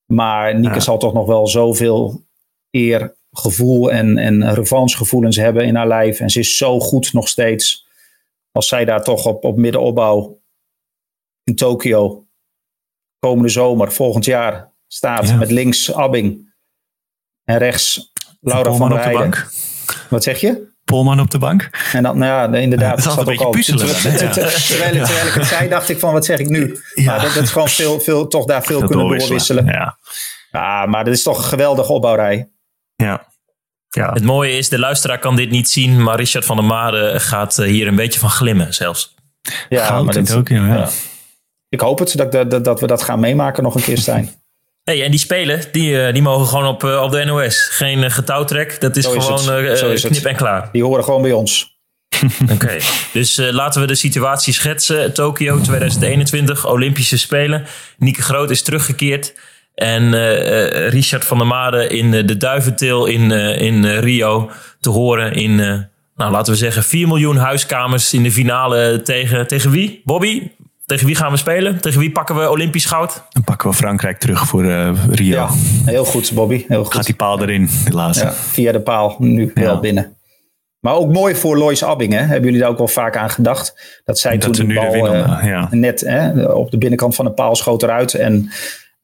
[0.07, 0.81] Maar Nieke ja.
[0.81, 2.24] zal toch nog wel zoveel
[2.70, 6.20] eer, gevoel en, en revanchegevoelens hebben in haar lijf.
[6.20, 7.86] En ze is zo goed nog steeds.
[8.53, 10.41] Als zij daar toch op, op middenopbouw
[11.45, 12.26] in Tokio
[13.18, 15.28] komende zomer, volgend jaar, staat.
[15.28, 15.36] Ja.
[15.36, 16.55] Met links Abbing
[17.45, 19.45] en rechts Laura van der Heijden.
[20.09, 20.66] Wat zeg je?
[20.84, 21.70] Polman op de bank.
[21.93, 23.05] En dan, nou ja, inderdaad.
[23.05, 23.51] Dat is ook al.
[23.51, 26.78] Puzzelen, terwijl, terwijl, terwijl ik het zei, dacht ik van, wat zeg ik nu?
[26.95, 27.05] Ja.
[27.05, 29.64] Maar dat, dat is gewoon veel, veel, toch daar veel kunnen doorwisselen.
[29.64, 29.64] doorwisselen.
[29.64, 29.99] Ja.
[30.51, 32.51] ja, maar dat is toch een geweldige opbouwrij.
[32.95, 33.28] Ja.
[33.99, 34.13] Ja.
[34.13, 37.57] Het mooie is, de luisteraar kan dit niet zien, maar Richard van der Made gaat
[37.57, 39.15] hier een beetje van glimmen zelfs.
[39.69, 40.67] Ja, Goud maar dat, ook, ja.
[40.67, 40.89] ja.
[41.69, 44.31] Ik hoop het dat, dat, dat we dat gaan meemaken nog een keer, Stijn.
[44.85, 47.69] Hey, en die spelen, die, die mogen gewoon op, op de NOS.
[47.71, 50.69] Geen getouwtrek, dat is gewoon uh, is knip en klaar.
[50.73, 51.79] Die horen gewoon bij ons.
[52.43, 52.81] Oké, okay.
[53.13, 55.15] dus uh, laten we de situatie schetsen.
[55.15, 57.67] Tokio 2021, Olympische Spelen.
[57.99, 59.35] Nieke Groot is teruggekeerd.
[59.79, 64.51] En uh, Richard van der Made in de Duiventil in, in Rio
[64.81, 65.57] te horen in,
[66.16, 70.03] nou laten we zeggen, 4 miljoen huiskamers in de finale tegen, tegen wie?
[70.05, 70.51] Bobby?
[70.89, 71.81] Tegen wie gaan we spelen?
[71.81, 73.22] Tegen wie pakken we Olympisch goud?
[73.31, 75.37] Dan pakken we Frankrijk terug voor uh, Rio.
[75.37, 75.49] Ja,
[75.85, 76.64] heel goed, Bobby.
[76.68, 76.95] Heel goed.
[76.95, 78.24] Gaat die paal erin, de laatste.
[78.24, 79.61] Ja, via de paal, nu ja.
[79.61, 80.16] wel binnen.
[80.81, 82.18] Maar ook mooi voor Lois Abbing, hè?
[82.18, 84.01] hebben jullie daar ook wel vaak aan gedacht?
[84.05, 85.68] Dat zij dat toen de bal winnen, uh, ja.
[85.70, 88.14] net hè, op de binnenkant van de paal schoot eruit.
[88.14, 88.51] En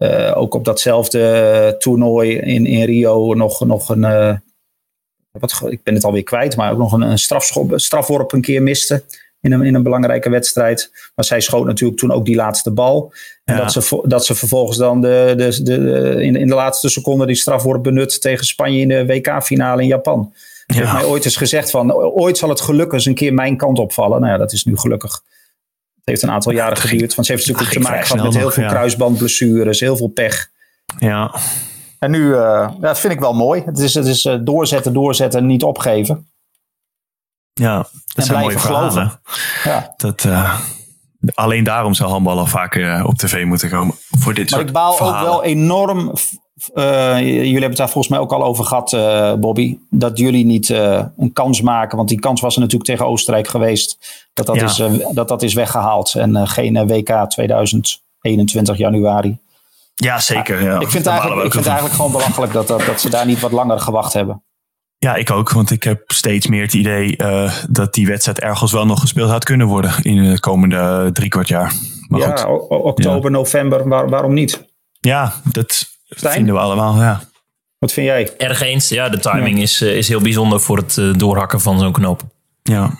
[0.04, 4.02] uh, ook op datzelfde toernooi in, in Rio nog, nog een...
[4.02, 4.34] Uh,
[5.30, 8.62] wat, ik ben het alweer kwijt, maar ook nog een, een strafschop, strafworp een keer
[8.62, 9.02] miste
[9.40, 10.90] in een, in een belangrijke wedstrijd.
[11.14, 13.12] Maar zij schoot natuurlijk toen ook die laatste bal.
[13.44, 13.60] En Ja.
[13.60, 17.36] dat, ze, dat ze vervolgens dan de, de, de, in, in de laatste seconde die
[17.36, 20.32] strafworp benut tegen Spanje in de WK-finale in Japan.
[20.34, 20.92] Ze heeft Ja.
[20.94, 24.20] mij ooit eens gezegd van, ooit zal het geluk eens een keer mijn kant opvallen.
[24.20, 25.22] Nou ja, dat is nu gelukkig.
[26.04, 27.14] Het heeft een aantal jaren geduurd.
[27.14, 28.68] Want ze heeft natuurlijk te maken gehad met heel veel ja.
[28.68, 30.48] kruisbandblessures, heel veel pech.
[30.98, 31.34] Ja.
[31.98, 33.62] En nu, eh, ja, dat vind ik wel mooi.
[33.64, 36.28] Het is, het is eh, doorzetten, doorzetten, niet opgeven.
[37.52, 39.20] ja, dat En zijn mooie blijven geloven.
[39.62, 39.82] verhalen.
[39.82, 39.94] Ja.
[39.96, 40.60] Dat, eh,
[41.34, 43.94] alleen daarom zou handbal al vaker eh, op tv moeten komen.
[44.18, 45.20] Voor dit Maar soort ik baal verhalen.
[45.20, 46.12] ook wel enorm.
[46.74, 49.78] Eh, jullie hebben het daar volgens mij ook al over gehad, eh, Bobby.
[49.90, 51.96] Dat jullie niet eh, een kans maken.
[51.96, 53.98] Want die kans was er natuurlijk tegen Oostenrijk geweest.
[54.34, 54.64] Dat dat, Ja.
[54.64, 54.82] is,
[55.14, 56.14] dat, dat is weggehaald.
[56.14, 59.38] En geen WK 2021 januari.
[59.94, 60.62] Ja, zeker.
[60.62, 60.80] Ja.
[60.80, 63.40] ik vind, eigenlijk, ik vind het eigenlijk gewoon belachelijk dat, dat, dat ze daar niet
[63.40, 64.42] wat langer gewacht hebben.
[64.98, 65.50] Ja, ik ook.
[65.50, 67.16] Want ik heb steeds meer het idee
[67.70, 71.48] dat die wedstrijd ergens wel nog gespeeld had kunnen worden in de komende drie kwart
[71.48, 71.72] jaar.
[72.08, 72.68] Maar ja, goed.
[72.68, 74.64] oktober, november, waar- waarom niet?
[75.00, 75.86] Ja, dat
[76.16, 76.34] Stijn?
[76.34, 77.00] vinden we allemaal.
[77.00, 77.22] Ja.
[77.78, 78.36] Wat vind jij?
[78.36, 78.88] Erg eens.
[78.88, 82.22] Ja, de timing is, eh, is heel bijzonder voor het eh, doorhakken van zo'n knoop.
[82.62, 82.90] Ja.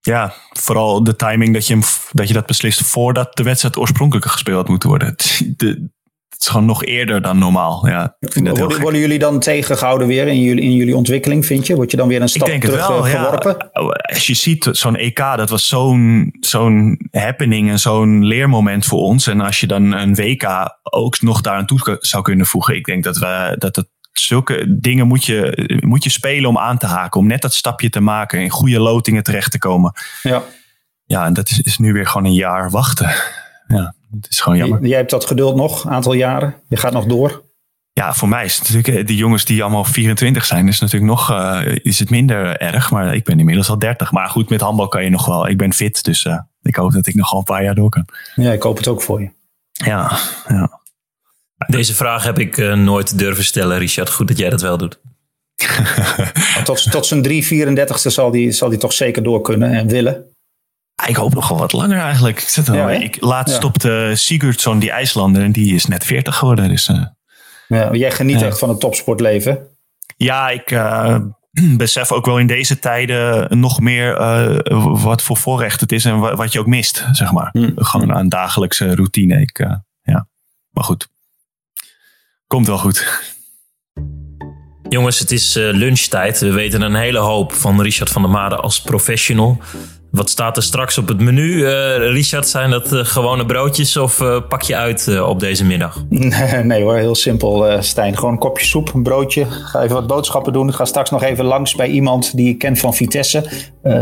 [0.00, 4.26] ja, vooral de timing dat je, hem, dat je dat beslist voordat de wedstrijd oorspronkelijk
[4.26, 5.14] gespeeld had moeten worden.
[5.56, 5.88] De-
[6.36, 7.88] het is gewoon nog eerder dan normaal.
[7.88, 11.46] Ja, ik vind dat heel Worden, jullie dan tegengehouden weer in jullie, in jullie ontwikkeling,
[11.46, 11.74] vind je?
[11.74, 13.24] Word je dan weer een stap terug wel, eh, ja.
[13.24, 13.70] geworpen?
[14.02, 19.26] Als je ziet, zo'n EK, dat was zo'n zo'n happening en zo'n leermoment voor ons.
[19.26, 22.76] En als je dan een WK ook nog daaraan toe zou kunnen voegen.
[22.76, 26.78] Ik denk dat we dat het zulke dingen moet je, moet je spelen om aan
[26.78, 27.20] te haken.
[27.20, 28.40] Om net dat stapje te maken.
[28.40, 29.92] In goede lotingen terecht te komen.
[30.22, 30.42] Ja.
[31.04, 33.14] Ja, en dat is, is nu weer gewoon een jaar wachten.
[33.66, 34.82] Ja, het is gewoon jammer.
[34.82, 36.54] J- Jij hebt dat geduld nog, een aantal jaren.
[36.68, 37.44] Je gaat nog door.
[37.92, 41.10] Ja, voor mij is het natuurlijk, eh, die jongens die allemaal 24 zijn, is natuurlijk
[41.12, 42.90] nog, eh, is het minder erg.
[42.90, 44.12] Maar ik ben inmiddels al 30.
[44.12, 45.48] Maar goed, met handbal kan je nog wel.
[45.48, 47.88] Ik ben fit, dus eh, ik hoop dat ik nog al een paar jaar door
[47.90, 48.06] kan.
[48.34, 49.30] Ja, ik hoop het ook voor je.
[49.72, 50.80] Ja, ja.
[51.66, 54.10] Deze vraag heb ik nooit durven stellen, Richard.
[54.10, 55.00] Goed dat jij dat wel doet.
[56.64, 60.24] Tot, tot zijn 334ste zal die, zal die toch zeker door kunnen en willen.
[61.06, 62.40] Ik hoop nog wel wat langer eigenlijk.
[62.42, 63.60] Ik, zit er Ja, ik laatst Ja.
[63.60, 66.68] stopte Sigurdsson, die IJslander, en die is net 40 geworden.
[66.68, 66.94] Dus eh,
[67.68, 68.46] Ja, maar jij geniet Ja.
[68.46, 69.58] echt van het topsportleven.
[70.16, 71.16] ja, ik eh,
[71.76, 76.18] besef ook wel in deze tijden nog meer eh, wat voor voorrecht het is en
[76.18, 77.48] wa- wat je ook mist, zeg maar.
[77.52, 77.70] Hm.
[77.76, 79.40] Gewoon aan dagelijkse routine.
[79.40, 80.28] Ik, eh, ja.
[80.70, 81.08] Maar goed,
[82.46, 83.24] komt wel goed.
[84.88, 86.38] Jongens, het is lunchtijd.
[86.40, 89.58] We weten een hele hoop van Richard van der Made als professional.
[90.16, 92.48] Wat staat er straks op het menu, uh, Richard?
[92.48, 96.04] Zijn dat uh, gewone broodjes of uh, pak je uit op deze middag?
[96.62, 98.16] Nee, hoor, heel simpel, Stijn.
[98.16, 99.46] Gewoon een kopje soep, een broodje.
[99.50, 100.68] Ga even wat boodschappen doen.
[100.68, 103.44] Ik ga straks nog even langs bij iemand die ik ken van Vitesse.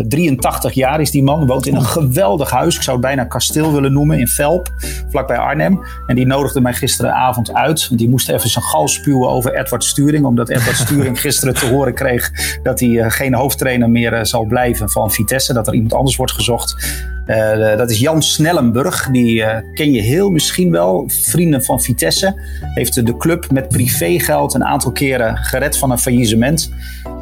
[0.08, 2.76] 83 jaar is die man, woont in een geweldig huis.
[2.76, 4.68] Ik zou het bijna kasteel willen noemen, in Velp,
[5.10, 5.80] vlakbij Arnhem.
[6.06, 7.98] En die nodigde mij gisteravond uit.
[7.98, 10.24] Die moest even zijn gal spuwen over Edward Sturing.
[10.24, 12.30] Omdat Edward Sturing gisteren te horen kreeg
[12.62, 15.52] dat hij geen hoofdtrainer meer zal blijven van Vitesse.
[15.52, 17.02] Dat er iemand anders wordt gezocht.
[17.26, 19.08] Uh, dat is Jan Snellenburg.
[19.10, 21.04] Die uh, ken je heel misschien wel.
[21.06, 22.34] Vrienden van Vitesse.
[22.74, 26.72] Heeft de club met privégeld een aantal keren gered van een faillissement.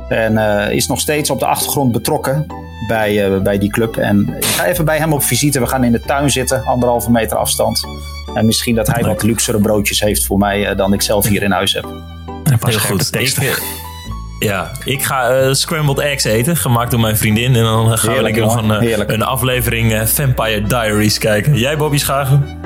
[0.09, 2.47] En uh, is nog steeds op de achtergrond betrokken
[2.89, 3.97] bij, bij die club.
[3.97, 5.61] En ik ga even bij hem op visite.
[5.61, 7.81] We gaan in de tuin zitten, anderhalve meter afstand.
[8.35, 11.51] En misschien dat hij wat luxere broodjes heeft voor mij dan ik zelf hier in
[11.51, 11.87] huis heb.
[12.61, 13.17] Heel goed.
[13.17, 13.82] Ik,
[14.43, 17.55] ja, ik ga uh, scrambled eggs eten, gemaakt door mijn vriendin.
[17.57, 21.59] En dan gaan we lekker nog een, uh, een aflevering uh, Vampire Diaries kijken.
[21.59, 22.61] Jij, Bobby Schagen?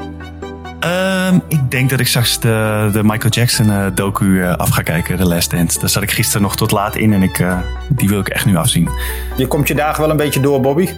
[1.30, 5.26] Um, ik denk dat ik straks de, de Michael Jackson docu af ga kijken, The
[5.26, 5.80] Last Dance.
[5.80, 7.44] Daar zat ik gisteren nog tot laat in en ik,
[7.88, 8.88] die wil ik echt nu afzien.
[9.36, 10.88] Je komt je dagen wel een beetje door, Bobby?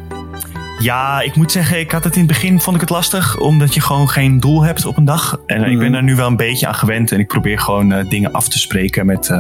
[0.79, 3.75] Ja, ik moet zeggen, ik had het in het begin vond ik het lastig, omdat
[3.75, 5.41] je gewoon geen doel hebt op een dag.
[5.47, 5.93] En ik ben mhm.
[5.93, 9.07] daar nu wel een beetje aan gewend en ik probeer gewoon dingen af te spreken
[9.07, 9.31] met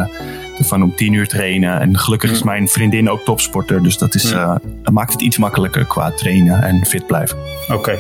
[0.65, 1.81] van om tien uur trainen.
[1.81, 3.83] En gelukkig is mijn vriendin ook topsporter.
[3.83, 4.55] Dus dat, is, uh,
[4.93, 7.39] maakt het iets makkelijker qua trainen en fit blijven.
[7.73, 7.99] Oké.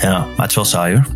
[0.00, 1.06] Ja, maar het is wel saai hoor.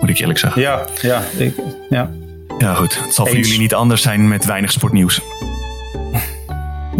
[0.00, 0.62] Moet ik eerlijk zeggen.
[0.62, 1.22] Ja, ja.
[1.36, 1.54] Ik,
[1.90, 2.10] ja.
[2.58, 3.04] ja goed.
[3.04, 5.20] Het zal voor jullie niet anders zijn met weinig sportnieuws.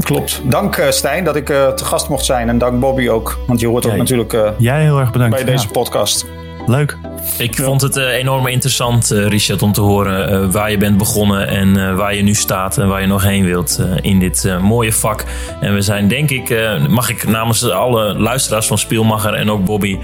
[0.00, 0.40] Klopt.
[0.44, 2.48] Dank uh, Stijn dat ik uh, te gast mocht zijn.
[2.48, 3.38] En dank Bobby ook.
[3.46, 5.34] Want je hoort ook natuurlijk uh, Jij heel erg bedankt.
[5.34, 6.26] bij deze podcast.
[6.66, 6.96] Leuk.
[7.38, 10.96] Ik vond het uh, enorm interessant, uh, Richard, om te horen uh, waar je bent
[10.96, 14.92] begonnen en waar je nu staat en waar je nog heen wilt in dit mooie
[14.92, 15.24] vak.
[15.60, 19.98] En we zijn, denk ik, mag ik namens alle luisteraars van Spielmacher en ook Bobby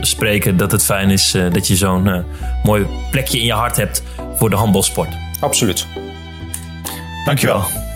[0.00, 2.24] spreken, dat het fijn is dat je zo'n
[2.62, 4.02] mooi plekje in je hart hebt
[4.36, 5.10] voor de handbalsport.
[5.40, 5.86] Absoluut.
[7.24, 7.87] Dankjewel.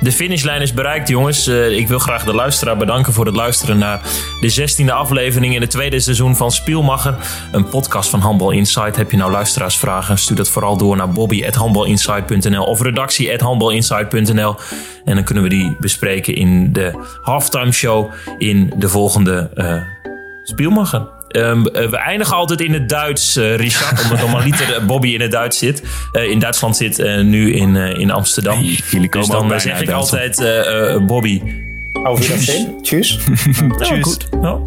[0.00, 1.48] De finishlijn is bereikt, jongens.
[1.48, 4.00] Uh, ik wil graag de luisteraar bedanken voor het luisteren naar
[4.40, 7.14] de 16e aflevering in het tweede seizoen van Spielmacher.
[7.52, 8.96] Een podcast van Handball Insight.
[8.96, 10.18] Heb je nou luisteraarsvragen?
[10.18, 14.54] Stuur dat vooral door naar bobby.handballinsight.nl of redactie.handballinsight.nl.
[15.04, 19.82] En dan kunnen we die bespreken in de halftime show in de volgende uh,
[20.42, 21.19] Spielmacher.
[21.32, 24.02] Um, we eindigen altijd in het Duits, uh, Richard.
[24.02, 25.82] omdat normaliter Bobby in het Duits zit.
[26.12, 28.58] Uh, in Duitsland zit, uh, nu in, in Amsterdam.
[28.58, 30.36] Hey, jullie komen dus dan zeg ik altijd
[31.06, 31.42] Bobby.
[31.92, 32.78] Wiedersehen.
[32.82, 33.18] Tschüss.
[33.78, 33.78] Tschüss.
[33.78, 34.28] Ja, goed.
[34.42, 34.58] Ja.